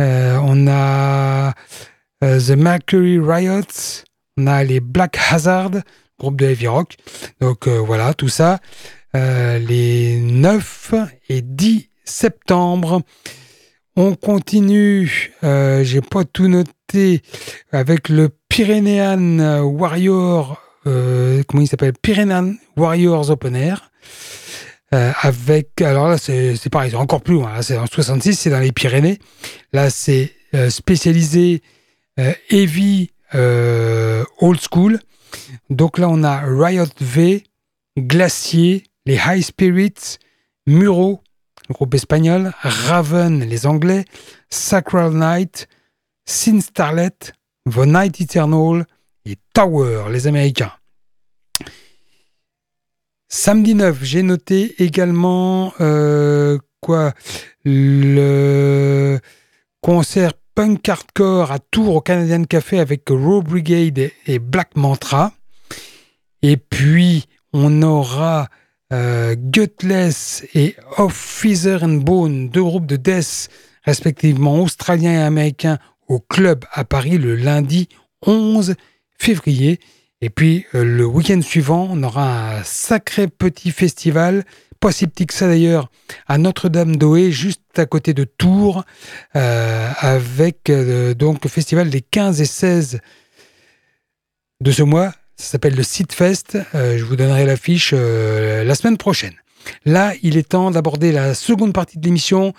euh, 0.00 0.38
on 0.42 0.66
a 0.66 1.54
euh, 2.22 2.40
The 2.40 2.56
Mercury 2.56 3.18
Riots, 3.18 4.04
on 4.36 4.46
a 4.46 4.64
les 4.64 4.80
Black 4.80 5.18
Hazard, 5.30 5.70
groupe 6.18 6.36
de 6.36 6.46
heavy 6.46 6.66
rock. 6.66 6.96
Donc 7.40 7.66
euh, 7.66 7.78
voilà, 7.78 8.14
tout 8.14 8.28
ça. 8.28 8.60
Euh, 9.14 9.58
les 9.58 10.18
9 10.18 10.94
et 11.28 11.42
10 11.42 11.88
septembre. 12.04 13.02
On 13.96 14.16
continue, 14.16 15.32
euh, 15.44 15.84
j'ai 15.84 16.00
pas 16.00 16.24
tout 16.24 16.48
noté, 16.48 17.22
avec 17.70 18.08
le 18.08 18.28
Pyrenean 18.48 19.62
Warrior, 19.62 20.60
euh, 20.88 21.44
comment 21.46 21.62
il 21.62 21.68
s'appelle? 21.68 21.92
Pyrenean 22.02 22.54
Warriors 22.76 23.30
Open 23.30 23.54
Air. 23.54 23.90
Avec, 24.90 25.80
alors 25.80 26.06
là, 26.06 26.18
c'est 26.18 26.68
pareil, 26.70 26.92
c'est 26.92 26.96
encore 26.96 27.20
plus 27.20 27.34
loin. 27.34 27.52
Là, 27.52 27.62
c'est 27.62 27.76
en 27.76 27.86
66, 27.86 28.36
c'est 28.36 28.50
dans 28.50 28.60
les 28.60 28.70
Pyrénées. 28.70 29.18
Là, 29.72 29.90
c'est 29.90 30.30
spécialisé 30.68 31.62
heavy 32.48 33.10
old 33.34 34.60
school. 34.60 34.98
Donc 35.70 35.98
là, 35.98 36.08
on 36.08 36.22
a 36.22 36.40
Riot 36.44 36.86
V, 37.00 37.44
Glacier, 37.98 38.84
les 39.06 39.16
High 39.16 39.42
Spirits, 39.42 40.18
Muro, 40.66 41.20
groupe 41.70 41.94
espagnol, 41.94 42.52
Raven, 42.62 43.40
les 43.40 43.66
Anglais, 43.66 44.04
Sacral 44.50 45.12
Night, 45.12 45.68
Sin 46.24 46.60
Starlet, 46.60 47.32
The 47.70 47.86
Night 47.86 48.20
Eternal 48.20 48.86
et 49.26 49.36
Tower, 49.52 50.04
les 50.10 50.26
Américains. 50.26 50.72
Samedi 53.28 53.74
9, 53.74 54.04
j'ai 54.04 54.22
noté 54.22 54.74
également 54.82 55.72
euh, 55.80 56.58
quoi? 56.80 57.14
Le 57.64 59.18
concert 59.80 60.34
punk 60.54 60.88
hardcore 60.88 61.50
à 61.50 61.58
Tours 61.58 61.96
au 61.96 62.00
Canadian 62.00 62.44
Café 62.44 62.78
avec 62.78 63.08
Raw 63.08 63.42
Brigade 63.42 64.10
et 64.26 64.38
Black 64.38 64.76
Mantra. 64.76 65.32
Et 66.42 66.56
puis 66.56 67.26
on 67.52 67.82
aura 67.82 68.48
euh, 68.92 69.34
Gutless 69.36 70.46
et 70.54 70.76
Off 70.98 71.14
Feather 71.14 71.82
and 71.82 72.02
Bone, 72.02 72.48
deux 72.50 72.62
groupes 72.62 72.86
de 72.86 72.96
death 72.96 73.48
respectivement 73.82 74.62
australiens 74.62 75.12
et 75.12 75.22
américains 75.22 75.78
au 76.08 76.20
club 76.20 76.64
à 76.72 76.84
Paris 76.84 77.18
le 77.18 77.34
lundi 77.34 77.88
11 78.26 78.74
février. 79.18 79.80
Et 80.20 80.30
puis 80.30 80.66
euh, 80.74 80.84
le 80.84 81.04
week-end 81.04 81.40
suivant, 81.42 81.88
on 81.90 82.02
aura 82.02 82.58
un 82.58 82.62
sacré 82.62 83.26
petit 83.26 83.72
festival, 83.72 84.44
pas 84.84 84.92
si 84.92 85.06
petit 85.06 85.26
que 85.26 85.32
ça 85.32 85.48
d'ailleurs, 85.48 85.90
à 86.26 86.36
Notre-Dame-d'Oé, 86.36 87.32
juste 87.32 87.78
à 87.78 87.86
côté 87.86 88.12
de 88.12 88.24
Tours, 88.24 88.84
euh, 89.34 89.90
avec 89.98 90.68
euh, 90.68 91.14
donc 91.14 91.42
le 91.42 91.48
festival 91.48 91.88
des 91.88 92.02
15 92.02 92.42
et 92.42 92.44
16 92.44 93.00
de 94.60 94.70
ce 94.70 94.82
mois. 94.82 95.14
Ça 95.36 95.52
s'appelle 95.52 95.74
le 95.74 95.82
Fest. 95.82 96.58
Euh, 96.74 96.98
je 96.98 97.04
vous 97.04 97.16
donnerai 97.16 97.46
l'affiche 97.46 97.92
la 97.94 98.74
semaine 98.74 98.98
prochaine. 98.98 99.32
Là, 99.86 100.12
il 100.22 100.36
est 100.36 100.50
temps 100.50 100.70
d'aborder 100.70 101.12
la 101.12 101.32
seconde 101.32 101.72
partie 101.72 101.96
de 101.96 102.04
l'émission, 102.04 102.52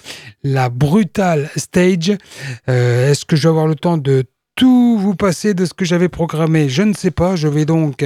la 0.44 0.70
brutale 0.70 1.52
stage. 1.56 2.10
Est-ce 2.66 3.24
que 3.24 3.36
je 3.36 3.44
vais 3.44 3.50
avoir 3.50 3.68
le 3.68 3.76
temps 3.76 4.00
de 4.00 4.24
tout 4.56 4.98
vous 4.98 5.14
passer 5.14 5.54
de 5.54 5.66
ce 5.66 5.76
que 5.76 5.86
j'avais 5.86 6.10
programmé? 6.10 6.70
Je 6.70 6.82
ne 6.82 6.94
sais 6.96 7.12
pas. 7.12 7.36
Je 7.36 7.48
vais 7.48 7.66
donc 7.66 8.04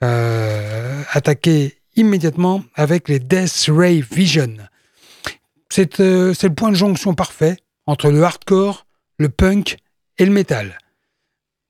attaquer 0.00 1.83
immédiatement 1.96 2.64
avec 2.74 3.08
les 3.08 3.18
Death 3.18 3.66
Ray 3.68 4.02
Vision. 4.02 4.56
C'est 5.70 6.00
euh, 6.00 6.34
c'est 6.34 6.48
le 6.48 6.54
point 6.54 6.70
de 6.70 6.76
jonction 6.76 7.14
parfait 7.14 7.56
entre 7.86 8.10
le 8.10 8.22
hardcore, 8.22 8.86
le 9.18 9.28
punk 9.28 9.76
et 10.18 10.24
le 10.24 10.32
metal. 10.32 10.78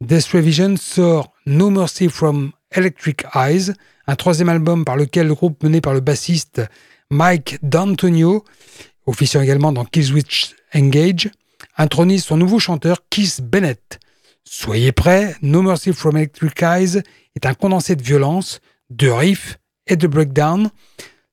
Death 0.01 0.26
Ray 0.32 0.42
Vision 0.42 0.76
sort 0.76 1.32
No 1.46 1.70
Mercy 1.70 2.09
from 2.09 2.52
Electric 2.72 3.24
Eyes, 3.34 3.72
un 4.06 4.16
troisième 4.16 4.48
album 4.48 4.84
par 4.84 4.96
lequel 4.96 5.28
le 5.28 5.34
groupe 5.34 5.62
mené 5.62 5.80
par 5.80 5.94
le 5.94 6.01
bassiste 6.01 6.62
Mike 7.10 7.59
D'Antonio, 7.62 8.44
officiant 9.06 9.40
également 9.40 9.72
dans 9.72 9.84
Killswitch 9.84 10.55
Engage, 10.74 11.30
intronise 11.76 12.24
son 12.24 12.36
nouveau 12.36 12.59
chanteur 12.59 12.98
Keith 13.09 13.40
Bennett. 13.42 14.01
Soyez 14.44 14.92
prêts, 14.92 15.36
No 15.42 15.62
Mercy 15.62 15.92
from 15.92 16.16
Electric 16.16 16.62
Eyes 16.62 17.02
est 17.34 17.46
un 17.46 17.55
condensé 17.55 17.96
de 17.96 18.02
violence, 18.02 18.60
de 18.90 19.09
riffs 19.09 19.59
et 19.86 19.97
de 19.97 20.06
breakdown. 20.06 20.70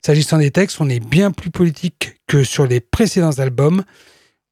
S'agissant 0.05 0.39
des 0.39 0.51
textes, 0.51 0.81
on 0.81 0.89
est 0.89 0.99
bien 0.99 1.31
plus 1.31 1.51
politique 1.51 2.21
que 2.27 2.43
sur 2.43 2.65
les 2.65 2.79
précédents 2.79 3.39
albums. 3.39 3.83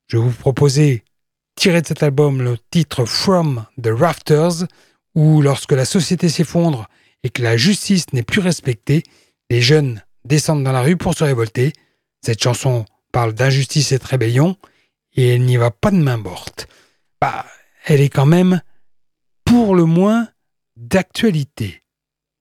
Je 0.07 0.17
vais 0.17 0.23
vous 0.23 0.31
proposer, 0.31 1.03
tiré 1.55 1.81
de 1.81 1.87
cet 1.87 2.03
album, 2.03 2.41
le 2.41 2.57
titre 2.71 3.05
From 3.05 3.65
the 3.81 3.89
Rafters, 3.89 4.67
où 5.15 5.41
lorsque 5.41 5.71
la 5.71 5.85
société 5.85 6.29
s'effondre 6.29 6.87
et 7.23 7.29
que 7.29 7.41
la 7.41 7.57
justice 7.57 8.05
n'est 8.13 8.23
plus 8.23 8.41
respectée, 8.41 9.03
les 9.49 9.61
jeunes 9.61 10.03
descendent 10.23 10.63
dans 10.63 10.71
la 10.71 10.81
rue 10.81 10.97
pour 10.97 11.15
se 11.15 11.23
révolter. 11.23 11.73
Cette 12.21 12.41
chanson 12.41 12.85
parle 13.11 13.33
d'injustice 13.33 13.91
et 13.91 13.97
de 13.97 14.05
rébellion, 14.05 14.55
et 15.13 15.29
elle 15.29 15.45
n'y 15.45 15.57
va 15.57 15.71
pas 15.71 15.91
de 15.91 15.97
main 15.97 16.17
morte. 16.17 16.67
Bah, 17.19 17.45
elle 17.85 18.01
est 18.01 18.09
quand 18.09 18.27
même, 18.27 18.61
pour 19.45 19.75
le 19.75 19.85
moins, 19.85 20.27
d'actualité. 20.77 21.81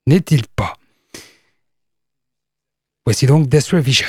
N'est-il 0.05 0.47
pas? 0.47 0.75
Voici 3.09 3.25
donc 3.25 3.47
Death 3.47 3.69
Revision. 3.69 4.05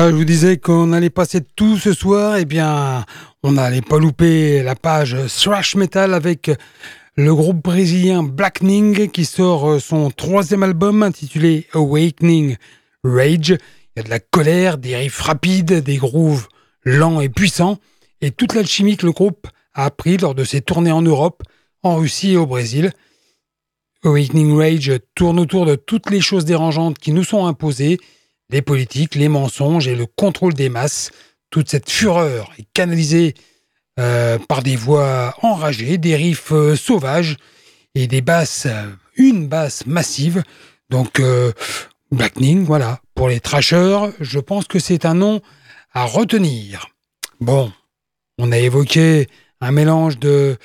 Je 0.00 0.14
vous 0.14 0.24
disais 0.24 0.58
qu'on 0.58 0.92
allait 0.92 1.10
passer 1.10 1.40
tout 1.56 1.76
ce 1.76 1.92
soir, 1.92 2.36
eh 2.36 2.44
bien, 2.44 3.04
on 3.42 3.52
n'allait 3.52 3.82
pas 3.82 3.98
louper 3.98 4.62
la 4.62 4.76
page 4.76 5.16
thrash 5.26 5.74
metal 5.74 6.14
avec 6.14 6.52
le 7.16 7.34
groupe 7.34 7.64
brésilien 7.64 8.22
Blackening 8.22 9.10
qui 9.10 9.24
sort 9.24 9.80
son 9.80 10.12
troisième 10.12 10.62
album 10.62 11.02
intitulé 11.02 11.66
Awakening 11.72 12.56
Rage. 13.02 13.50
Il 13.50 13.96
y 13.96 14.00
a 14.00 14.02
de 14.04 14.08
la 14.08 14.20
colère, 14.20 14.78
des 14.78 14.94
riffs 14.94 15.20
rapides, 15.20 15.82
des 15.82 15.96
grooves 15.96 16.46
lents 16.84 17.20
et 17.20 17.28
puissants, 17.28 17.78
et 18.20 18.30
toute 18.30 18.54
l'alchimie 18.54 18.96
que 18.96 19.06
le 19.06 19.12
groupe 19.12 19.48
a 19.74 19.86
appris 19.86 20.16
lors 20.16 20.36
de 20.36 20.44
ses 20.44 20.60
tournées 20.60 20.92
en 20.92 21.02
Europe, 21.02 21.42
en 21.82 21.96
Russie 21.96 22.34
et 22.34 22.36
au 22.36 22.46
Brésil. 22.46 22.92
Awakening 24.04 24.56
Rage 24.56 24.92
tourne 25.16 25.40
autour 25.40 25.66
de 25.66 25.74
toutes 25.74 26.08
les 26.08 26.20
choses 26.20 26.44
dérangeantes 26.44 26.98
qui 26.98 27.10
nous 27.10 27.24
sont 27.24 27.46
imposées, 27.46 27.98
les 28.50 28.62
politiques, 28.62 29.14
les 29.14 29.28
mensonges 29.28 29.88
et 29.88 29.94
le 29.94 30.06
contrôle 30.06 30.54
des 30.54 30.68
masses. 30.68 31.10
Toute 31.50 31.68
cette 31.68 31.90
fureur 31.90 32.52
est 32.58 32.66
canalisée 32.72 33.34
euh, 33.98 34.38
par 34.38 34.62
des 34.62 34.76
voix 34.76 35.34
enragées, 35.42 35.98
des 35.98 36.14
riffs 36.14 36.52
euh, 36.52 36.76
sauvages 36.76 37.36
et 37.94 38.06
des 38.06 38.20
basses, 38.20 38.66
euh, 38.66 38.86
une 39.16 39.48
basse 39.48 39.86
massive. 39.86 40.42
Donc, 40.90 41.20
Blackening, 42.10 42.64
voilà. 42.64 43.00
Pour 43.14 43.28
les 43.28 43.40
trashers, 43.40 44.10
je 44.20 44.38
pense 44.38 44.66
que 44.66 44.78
c'est 44.78 45.04
un 45.04 45.14
nom 45.14 45.42
à 45.92 46.04
retenir. 46.04 46.88
Bon, 47.40 47.70
on 48.38 48.52
a 48.52 48.58
évoqué 48.58 49.26
un 49.60 49.72
mélange 49.72 50.18
de, 50.18 50.56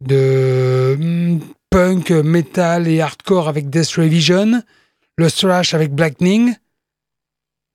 de 0.00 0.98
hmm, 1.00 1.38
punk, 1.70 2.10
metal 2.10 2.88
et 2.88 3.00
hardcore 3.00 3.48
avec 3.48 3.70
Death 3.70 3.92
Revision, 3.92 4.62
le 5.16 5.30
thrash 5.30 5.72
avec 5.72 5.94
Blackening, 5.94 6.54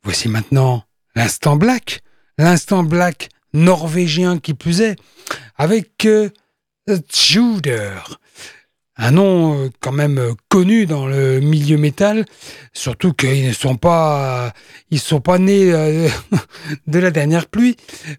Voici 0.06 0.30
maintenant 0.30 0.84
l'instant 1.16 1.56
black, 1.56 2.04
l'instant 2.38 2.84
black 2.84 3.30
norvégien 3.54 4.38
qui 4.38 4.54
plus 4.54 4.82
est, 4.82 4.98
avec 5.58 6.06
euh, 6.06 6.30
Tudor. 7.10 8.20
un 8.98 9.10
nom 9.10 9.58
euh, 9.58 9.70
quand 9.80 9.92
même 9.92 10.20
euh, 10.20 10.34
connu 10.48 10.86
dans 10.86 11.08
le 11.08 11.40
milieu 11.40 11.78
métal, 11.78 12.26
surtout 12.72 13.14
qu'ils 13.14 13.48
ne 13.48 13.52
sont 13.52 13.78
pas, 13.78 14.54
ils 14.92 15.00
sont 15.00 15.22
pas 15.22 15.40
nés 15.40 15.74
euh, 15.74 16.08
de 16.88 17.00
la 17.00 17.10
dernière 17.10 17.48
pluie, 17.48 17.76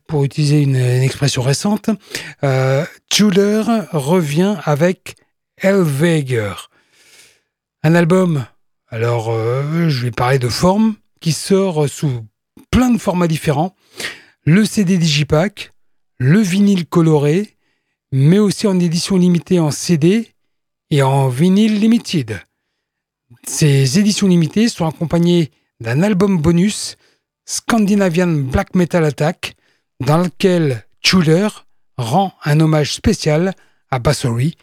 pour 0.08 0.24
utiliser 0.24 0.62
une, 0.62 0.74
expression 0.74 1.42
récente. 1.42 1.88
Tudor 3.10 3.70
revient 3.92 4.56
avec 4.64 5.14
Elveger, 5.58 6.68
un 7.84 7.94
album. 7.94 8.44
Alors, 8.88 9.32
je 9.88 10.02
vais 10.02 10.10
parler 10.10 10.40
de 10.40 10.48
forme 10.48 10.96
sort 11.32 11.88
sous 11.88 12.26
plein 12.70 12.90
de 12.90 12.98
formats 12.98 13.28
différents. 13.28 13.74
Le 14.44 14.64
CD 14.64 14.98
Digipack, 14.98 15.72
le 16.18 16.40
vinyle 16.40 16.86
coloré, 16.86 17.56
mais 18.12 18.38
aussi 18.38 18.66
en 18.66 18.78
édition 18.78 19.16
limitée 19.16 19.60
en 19.60 19.70
CD 19.70 20.28
et 20.90 21.02
en 21.02 21.28
vinyle 21.28 21.80
limited. 21.80 22.40
Ces 23.46 23.98
éditions 23.98 24.28
limitées 24.28 24.68
sont 24.68 24.86
accompagnées 24.86 25.50
d'un 25.80 26.02
album 26.02 26.38
bonus 26.38 26.96
Scandinavian 27.44 28.28
Black 28.28 28.74
Metal 28.74 29.04
Attack 29.04 29.56
dans 30.00 30.18
lequel 30.18 30.84
Tudor 31.00 31.66
rend 31.96 32.32
un 32.44 32.60
hommage 32.60 32.92
spécial 32.94 33.54
à 33.90 33.98
Bassory 33.98 34.56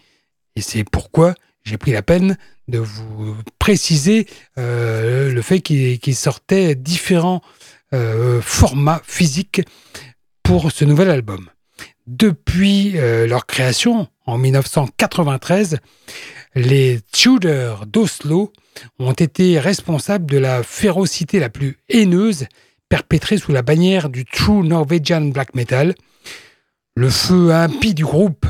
et 0.56 0.62
c'est 0.62 0.84
pourquoi 0.84 1.36
j'ai 1.64 1.78
pris 1.78 1.92
la 1.92 2.02
peine 2.02 2.38
de 2.68 2.80
vous 2.80 3.36
préciser 3.60 4.28
euh, 4.58 5.32
le 5.32 5.42
fait 5.42 5.60
qu'il 5.62 6.16
sortait 6.16 6.76
différents 6.76 7.42
euh, 7.94 8.42
formats 8.42 9.02
physiques 9.06 9.62
pour 10.44 10.72
ce 10.72 10.86
nouvel 10.86 11.10
album. 11.10 11.50
Depuis 12.08 12.98
euh, 12.98 13.28
leur 13.28 13.46
création 13.46 14.08
en 14.26 14.38
1993, 14.38 15.78
les 16.56 17.00
Tudors 17.12 17.86
d'Oslo 17.86 18.52
ont 19.00 19.14
été 19.14 19.60
responsables 19.60 20.30
de 20.30 20.38
la 20.38 20.64
férocité 20.64 21.40
la 21.40 21.50
plus 21.50 21.78
haineuse 21.90 22.48
perpétrée 22.90 23.38
sous 23.38 23.52
la 23.52 23.62
bannière 23.62 24.10
du 24.10 24.26
True 24.26 24.64
Norwegian 24.64 25.22
Black 25.22 25.56
Metal. 25.56 25.96
Le 26.96 27.10
feu 27.10 27.52
impie 27.54 27.94
du 27.94 28.06
groupe 28.06 28.46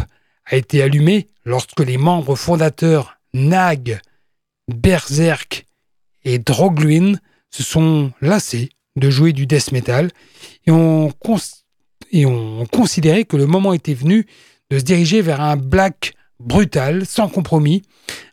a 0.45 0.55
été 0.55 0.81
allumé 0.81 1.27
lorsque 1.45 1.79
les 1.79 1.97
membres 1.97 2.35
fondateurs 2.35 3.17
Nag, 3.33 3.99
Berserk 4.67 5.65
et 6.23 6.39
Drogluin 6.39 7.15
se 7.49 7.63
sont 7.63 8.11
lassés 8.21 8.69
de 8.95 9.09
jouer 9.09 9.33
du 9.33 9.47
death 9.47 9.71
metal 9.71 10.11
et 10.67 10.71
ont, 10.71 11.11
considéré 12.71 13.25
que 13.25 13.37
le 13.37 13.47
moment 13.47 13.73
était 13.73 13.93
venu 13.93 14.27
de 14.69 14.77
se 14.79 14.83
diriger 14.83 15.21
vers 15.21 15.41
un 15.41 15.57
black 15.57 16.13
brutal, 16.39 17.05
sans 17.05 17.27
compromis, 17.27 17.81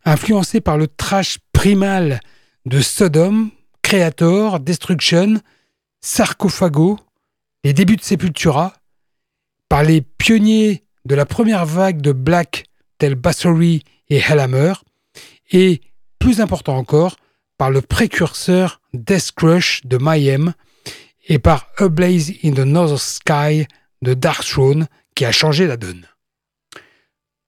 influencé 0.04 0.60
par 0.60 0.76
le 0.76 0.86
trash 0.86 1.38
primal 1.52 2.20
de 2.66 2.80
Sodom, 2.80 3.50
Creator, 3.82 4.60
Destruction, 4.60 5.40
Sarcophago, 6.00 6.98
les 7.64 7.72
débuts 7.72 7.96
de 7.96 8.02
Sepultura, 8.02 8.74
par 9.68 9.82
les 9.82 10.02
pionniers 10.02 10.84
de 11.04 11.14
la 11.14 11.26
première 11.26 11.64
vague 11.64 12.00
de 12.00 12.12
black 12.12 12.64
tels 12.98 13.14
Bassory 13.14 13.82
et 14.08 14.18
Hellhammer, 14.18 14.74
et, 15.50 15.80
plus 16.18 16.40
important 16.40 16.76
encore, 16.76 17.16
par 17.58 17.70
le 17.70 17.82
précurseur 17.82 18.80
Death 18.94 19.32
Crush 19.32 19.82
de 19.84 19.98
Mayhem 19.98 20.54
et 21.28 21.38
par 21.38 21.66
A 21.78 21.88
Blaze 21.88 22.32
in 22.42 22.52
the 22.52 22.60
Northern 22.60 22.98
Sky 22.98 23.66
de 24.02 24.14
Dark 24.14 24.44
Throne 24.44 24.86
qui 25.14 25.24
a 25.24 25.32
changé 25.32 25.66
la 25.66 25.76
donne. 25.76 26.06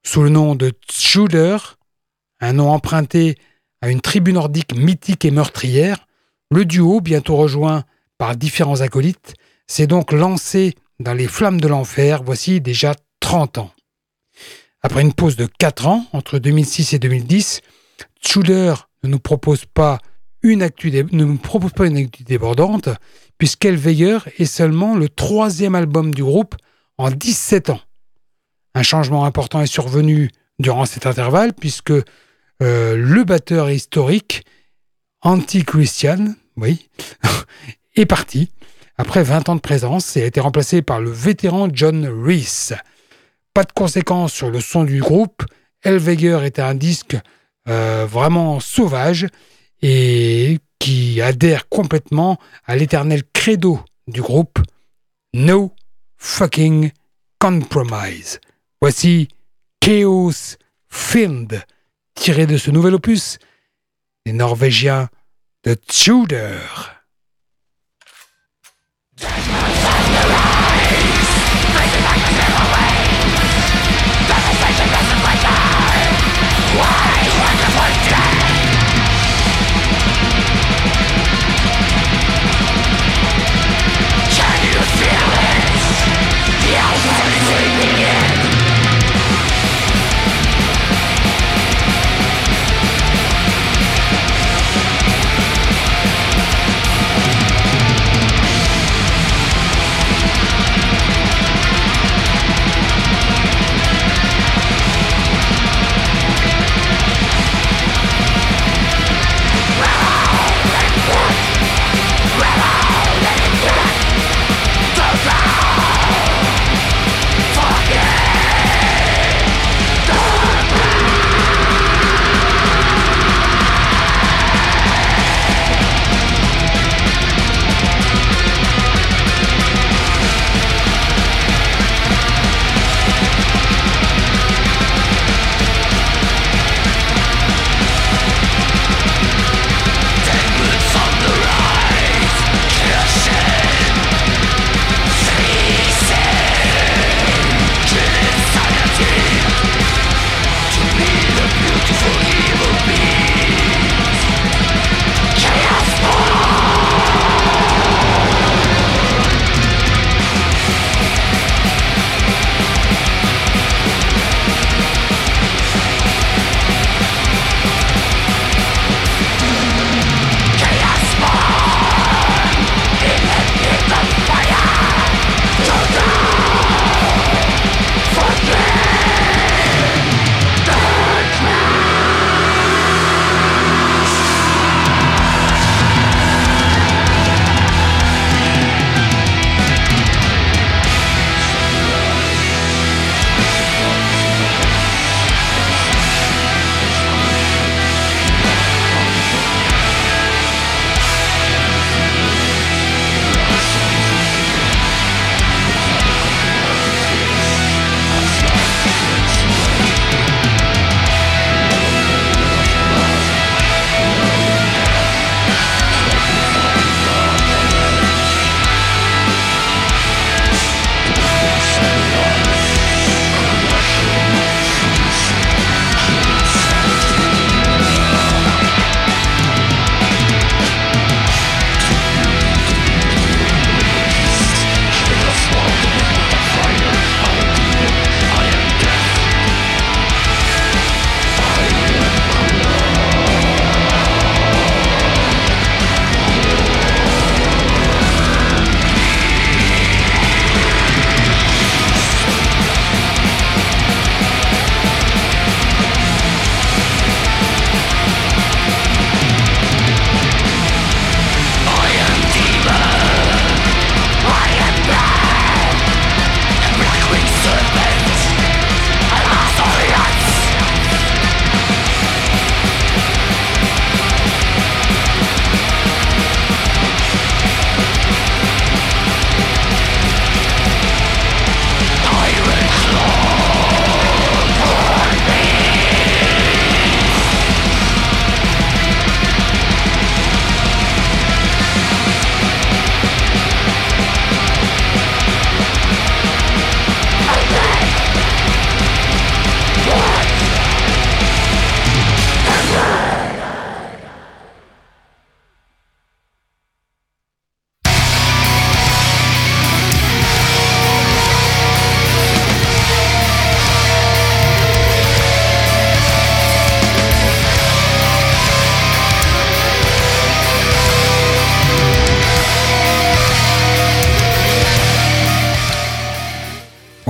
Sous 0.05 0.23
le 0.23 0.29
nom 0.29 0.55
de 0.55 0.73
Tudor, 0.87 1.79
un 2.41 2.53
nom 2.55 2.71
emprunté 2.71 3.37
à 3.81 3.89
une 3.89 4.01
tribu 4.01 4.33
nordique 4.33 4.75
mythique 4.75 5.25
et 5.25 5.31
meurtrière, 5.31 6.07
le 6.51 6.65
duo, 6.65 7.01
bientôt 7.01 7.37
rejoint 7.37 7.85
par 8.19 8.37
différents 8.37 8.81
acolytes, 8.83 9.35
s'est 9.67 9.87
donc 9.87 10.13
lancé 10.13 10.75
dans 11.01 11.15
les 11.15 11.29
flammes 11.29 11.61
de 11.61 11.69
l'enfer 11.69 12.23
voici 12.23 12.61
déjà 12.61 12.95
30 13.21 13.59
ans. 13.59 13.73
Après 14.83 15.03
une 15.03 15.15
pause 15.15 15.37
de 15.37 15.47
4 15.47 15.87
ans, 15.87 16.07
entre 16.13 16.39
2006 16.39 16.93
et 16.93 16.99
2010, 16.99 17.61
Tudor 18.23 18.89
ne 19.03 19.09
nous 19.09 19.19
propose 19.19 19.67
pas 19.67 19.99
une 20.43 20.63
actu 20.63 20.91
débordante, 20.91 22.89
puisqu'Elveyer 23.39 24.19
est 24.39 24.45
seulement 24.45 24.97
le 24.97 25.09
troisième 25.09 25.75
album 25.75 26.15
du 26.15 26.25
groupe 26.25 26.57
en 26.99 27.11
17 27.11 27.71
ans. 27.71 27.81
Un 28.75 28.83
changement 28.83 29.25
important 29.25 29.61
est 29.61 29.67
survenu 29.67 30.31
durant 30.59 30.87
cet 30.87 31.07
intervalle, 31.07 31.53
puisque 31.53 31.91
euh, 31.91 32.97
le 32.97 33.25
batteur 33.25 33.71
historique, 33.71 34.45
anti-Christian, 35.21 36.35
oui, 36.57 36.89
est 37.97 38.07
parti 38.07 38.51
après 38.97 39.23
20 39.23 39.49
ans 39.49 39.57
de 39.57 39.61
présence 39.61 40.17
et 40.17 40.23
a 40.23 40.27
été 40.27 40.41
remplacé 40.41 40.83
par 40.83 41.01
le 41.01 41.11
vétéran 41.11 41.69
John 41.73 42.07
Reese. 42.07 42.75
Pas 43.55 43.65
de 43.65 43.73
conséquences 43.73 44.33
sur 44.33 44.51
le 44.51 44.61
son 44.61 44.85
du 44.85 45.01
groupe. 45.01 45.45
Elveger 45.83 46.41
était 46.45 46.63
un 46.63 46.75
disque 46.75 47.17
euh, 47.69 48.07
vraiment 48.07 48.61
sauvage 48.61 49.27
et 49.83 50.59
qui 50.79 51.21
adhère 51.21 51.69
complètement 51.69 52.39
à 52.65 52.77
l'éternel 52.77 53.23
credo 53.33 53.81
du 54.09 54.21
groupe 54.21 54.59
No 55.35 55.73
fucking 56.17 56.91
compromise. 57.39 58.41
Voici 58.81 59.29
Chaos 59.81 60.57
Fiend, 60.89 61.49
tiré 62.15 62.47
de 62.47 62.57
ce 62.57 62.71
nouvel 62.71 62.95
opus 62.95 63.39
des 64.27 64.33
Norvégiens 64.33 65.09
de 65.65 65.75
Tudor. 65.75 66.91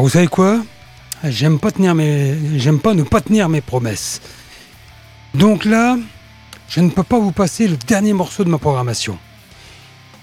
Vous 0.02 0.08
savez 0.08 0.26
quoi? 0.26 0.60
J'aime 1.22 1.60
pas 1.60 1.70
tenir 1.70 1.94
mes, 1.94 2.58
j'aime 2.58 2.80
pas 2.80 2.92
ne 2.92 3.04
pas 3.04 3.20
tenir 3.20 3.48
mes 3.48 3.60
promesses. 3.60 4.20
Donc 5.32 5.64
là, 5.64 5.96
je 6.68 6.80
ne 6.80 6.90
peux 6.90 7.04
pas 7.04 7.20
vous 7.20 7.30
passer 7.30 7.68
le 7.68 7.76
dernier 7.76 8.12
morceau 8.12 8.42
de 8.42 8.48
ma 8.48 8.58
programmation. 8.58 9.16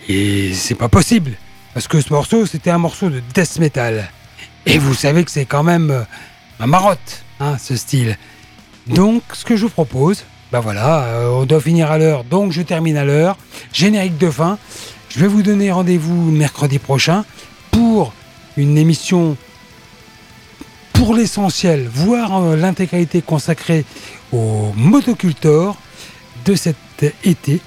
Et 0.09 0.53
c'est 0.53 0.75
pas 0.75 0.89
possible, 0.89 1.37
parce 1.73 1.87
que 1.87 2.01
ce 2.01 2.11
morceau, 2.11 2.45
c'était 2.45 2.71
un 2.71 2.77
morceau 2.77 3.09
de 3.09 3.21
death 3.33 3.57
metal. 3.57 4.09
Et 4.65 4.77
vous 4.77 4.93
savez 4.93 5.23
que 5.23 5.31
c'est 5.31 5.45
quand 5.45 5.63
même 5.63 5.91
euh, 5.91 6.03
ma 6.59 6.67
marotte, 6.67 7.23
hein, 7.39 7.57
ce 7.57 7.77
style. 7.77 8.17
Donc, 8.87 9.23
ce 9.31 9.45
que 9.45 9.55
je 9.55 9.61
vous 9.61 9.69
propose, 9.69 10.25
ben 10.51 10.59
voilà, 10.59 11.03
euh, 11.03 11.29
on 11.29 11.45
doit 11.45 11.61
finir 11.61 11.89
à 11.89 11.97
l'heure, 11.97 12.25
donc 12.25 12.51
je 12.51 12.61
termine 12.63 12.97
à 12.97 13.05
l'heure. 13.05 13.37
Générique 13.71 14.17
de 14.17 14.29
fin. 14.29 14.57
Je 15.07 15.21
vais 15.21 15.27
vous 15.27 15.41
donner 15.41 15.71
rendez-vous 15.71 16.31
mercredi 16.31 16.79
prochain 16.79 17.23
pour 17.71 18.11
une 18.57 18.77
émission 18.77 19.37
pour 20.99 21.15
l'essentiel, 21.15 21.87
voire 21.89 22.43
euh, 22.43 22.55
l'intégralité 22.57 23.21
consacrée 23.21 23.85
au 24.33 24.73
motocultor 24.75 25.77
de 26.43 26.55
cet 26.55 26.75
été. 27.23 27.61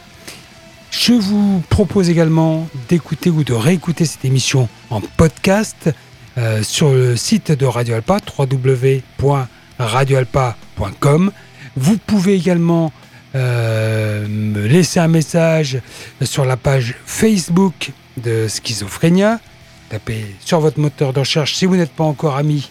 Je 0.90 1.14
vous 1.14 1.62
propose 1.70 2.10
également 2.10 2.68
d'écouter 2.90 3.30
ou 3.30 3.42
de 3.42 3.54
réécouter 3.54 4.04
cette 4.04 4.26
émission 4.26 4.68
en 4.90 5.00
podcast 5.00 5.88
euh, 6.36 6.62
sur 6.62 6.92
le 6.92 7.16
site 7.16 7.52
de 7.52 7.64
Radio 7.64 7.94
Alpa, 7.94 8.18
www.radioalpa.com. 8.38 11.32
Vous 11.74 11.96
pouvez 11.96 12.34
également 12.34 12.92
euh, 13.34 14.28
me 14.28 14.66
laisser 14.66 15.00
un 15.00 15.08
message 15.08 15.80
sur 16.20 16.44
la 16.44 16.58
page 16.58 16.96
Facebook 17.06 17.92
de 18.22 18.46
Schizophrénia. 18.46 19.40
Tapez 19.88 20.26
sur 20.44 20.60
votre 20.60 20.78
moteur 20.78 21.14
de 21.14 21.20
recherche 21.20 21.54
si 21.54 21.64
vous 21.64 21.76
n'êtes 21.76 21.92
pas 21.92 22.04
encore 22.04 22.36
ami 22.36 22.68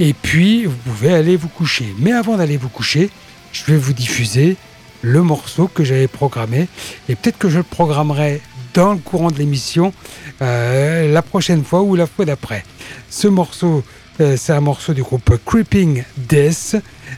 Et 0.00 0.12
puis, 0.12 0.66
vous 0.66 0.76
pouvez 0.76 1.14
aller 1.14 1.36
vous 1.36 1.48
coucher. 1.48 1.94
Mais 1.98 2.12
avant 2.12 2.36
d'aller 2.36 2.58
vous 2.58 2.68
coucher, 2.68 3.08
je 3.52 3.64
vais 3.64 3.78
vous 3.78 3.94
diffuser 3.94 4.56
le 5.02 5.22
morceau 5.22 5.68
que 5.68 5.84
j'avais 5.84 6.08
programmé. 6.08 6.66
Et 7.08 7.14
peut-être 7.14 7.38
que 7.38 7.48
je 7.48 7.58
le 7.58 7.62
programmerai 7.62 8.42
dans 8.74 8.92
le 8.92 8.98
courant 8.98 9.30
de 9.30 9.38
l'émission 9.38 9.92
euh, 10.42 11.12
la 11.12 11.22
prochaine 11.22 11.64
fois 11.64 11.82
ou 11.82 11.94
la 11.94 12.06
fois 12.06 12.24
d'après. 12.24 12.64
Ce 13.08 13.28
morceau, 13.28 13.78
euh, 13.78 13.82
c'est 14.18 14.52
un 14.52 14.60
morceau 14.60 14.94
du 14.94 15.02
groupe 15.02 15.38
Creeping 15.44 16.04
Death, 16.16 16.76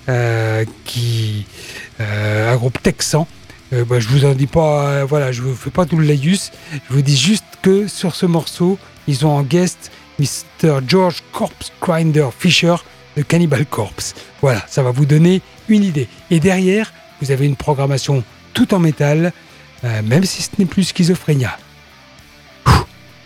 euh, 0.09 0.65
qui, 0.85 1.47
euh, 2.01 2.53
un 2.53 2.57
groupe 2.57 2.83
texan. 2.83 3.27
Euh, 3.73 3.85
bah, 3.85 3.99
je 3.99 4.09
vous 4.09 4.25
en 4.25 4.35
dis 4.35 4.47
pas, 4.47 4.89
euh, 4.89 5.05
voilà, 5.05 5.33
je 5.33 5.43
vous 5.43 5.55
fais 5.55 5.71
pas 5.71 5.87
tout 5.87 5.97
le 5.97 6.07
laïus. 6.07 6.53
Je 6.73 6.95
vous 6.95 7.03
dis 7.03 7.17
juste 7.17 7.45
que 7.63 7.89
sur 7.89 8.15
ce 8.15 8.27
morceau, 8.27 8.79
ils 9.09 9.27
ont 9.27 9.37
en 9.37 9.43
guest 9.43 9.91
Mr. 10.19 10.81
George 10.87 11.23
Corpse 11.33 11.73
Grinder 11.81 12.29
Fisher 12.37 12.77
de 13.17 13.23
Cannibal 13.23 13.67
Corpse. 13.67 14.15
Voilà, 14.41 14.63
ça 14.69 14.83
va 14.83 14.91
vous 14.91 15.07
donner 15.07 15.43
une 15.69 15.83
idée. 15.83 16.09
Et 16.31 16.41
derrière, 16.41 16.93
vous 17.21 17.31
avez 17.31 17.47
une 17.47 17.57
programmation 17.57 18.23
tout 18.53 18.73
en 18.73 18.79
métal, 18.79 19.33
euh, 19.85 20.03
même 20.03 20.25
si 20.25 20.43
ce 20.43 20.51
n'est 20.59 20.67
plus 20.67 20.85
schizophrénia. 20.85 21.59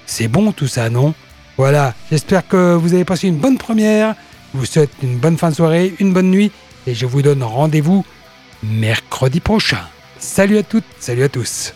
C'est 0.07 0.29
bon 0.29 0.53
tout 0.53 0.67
ça, 0.67 0.91
non? 0.91 1.15
Voilà, 1.61 1.93
j'espère 2.11 2.49
que 2.49 2.75
vous 2.75 2.95
avez 2.95 3.05
passé 3.05 3.29
une 3.29 3.37
bonne 3.37 3.59
première. 3.59 4.15
Je 4.55 4.59
vous 4.61 4.65
souhaite 4.65 4.93
une 5.03 5.19
bonne 5.19 5.37
fin 5.37 5.51
de 5.51 5.55
soirée, 5.55 5.95
une 5.99 6.15
bonne 6.15 6.31
nuit, 6.31 6.53
et 6.87 6.95
je 6.95 7.05
vous 7.05 7.21
donne 7.21 7.43
rendez-vous 7.43 8.03
mercredi 8.63 9.41
prochain. 9.41 9.83
Salut 10.19 10.57
à 10.57 10.63
toutes, 10.63 10.87
salut 11.01 11.25
à 11.25 11.29
tous. 11.29 11.75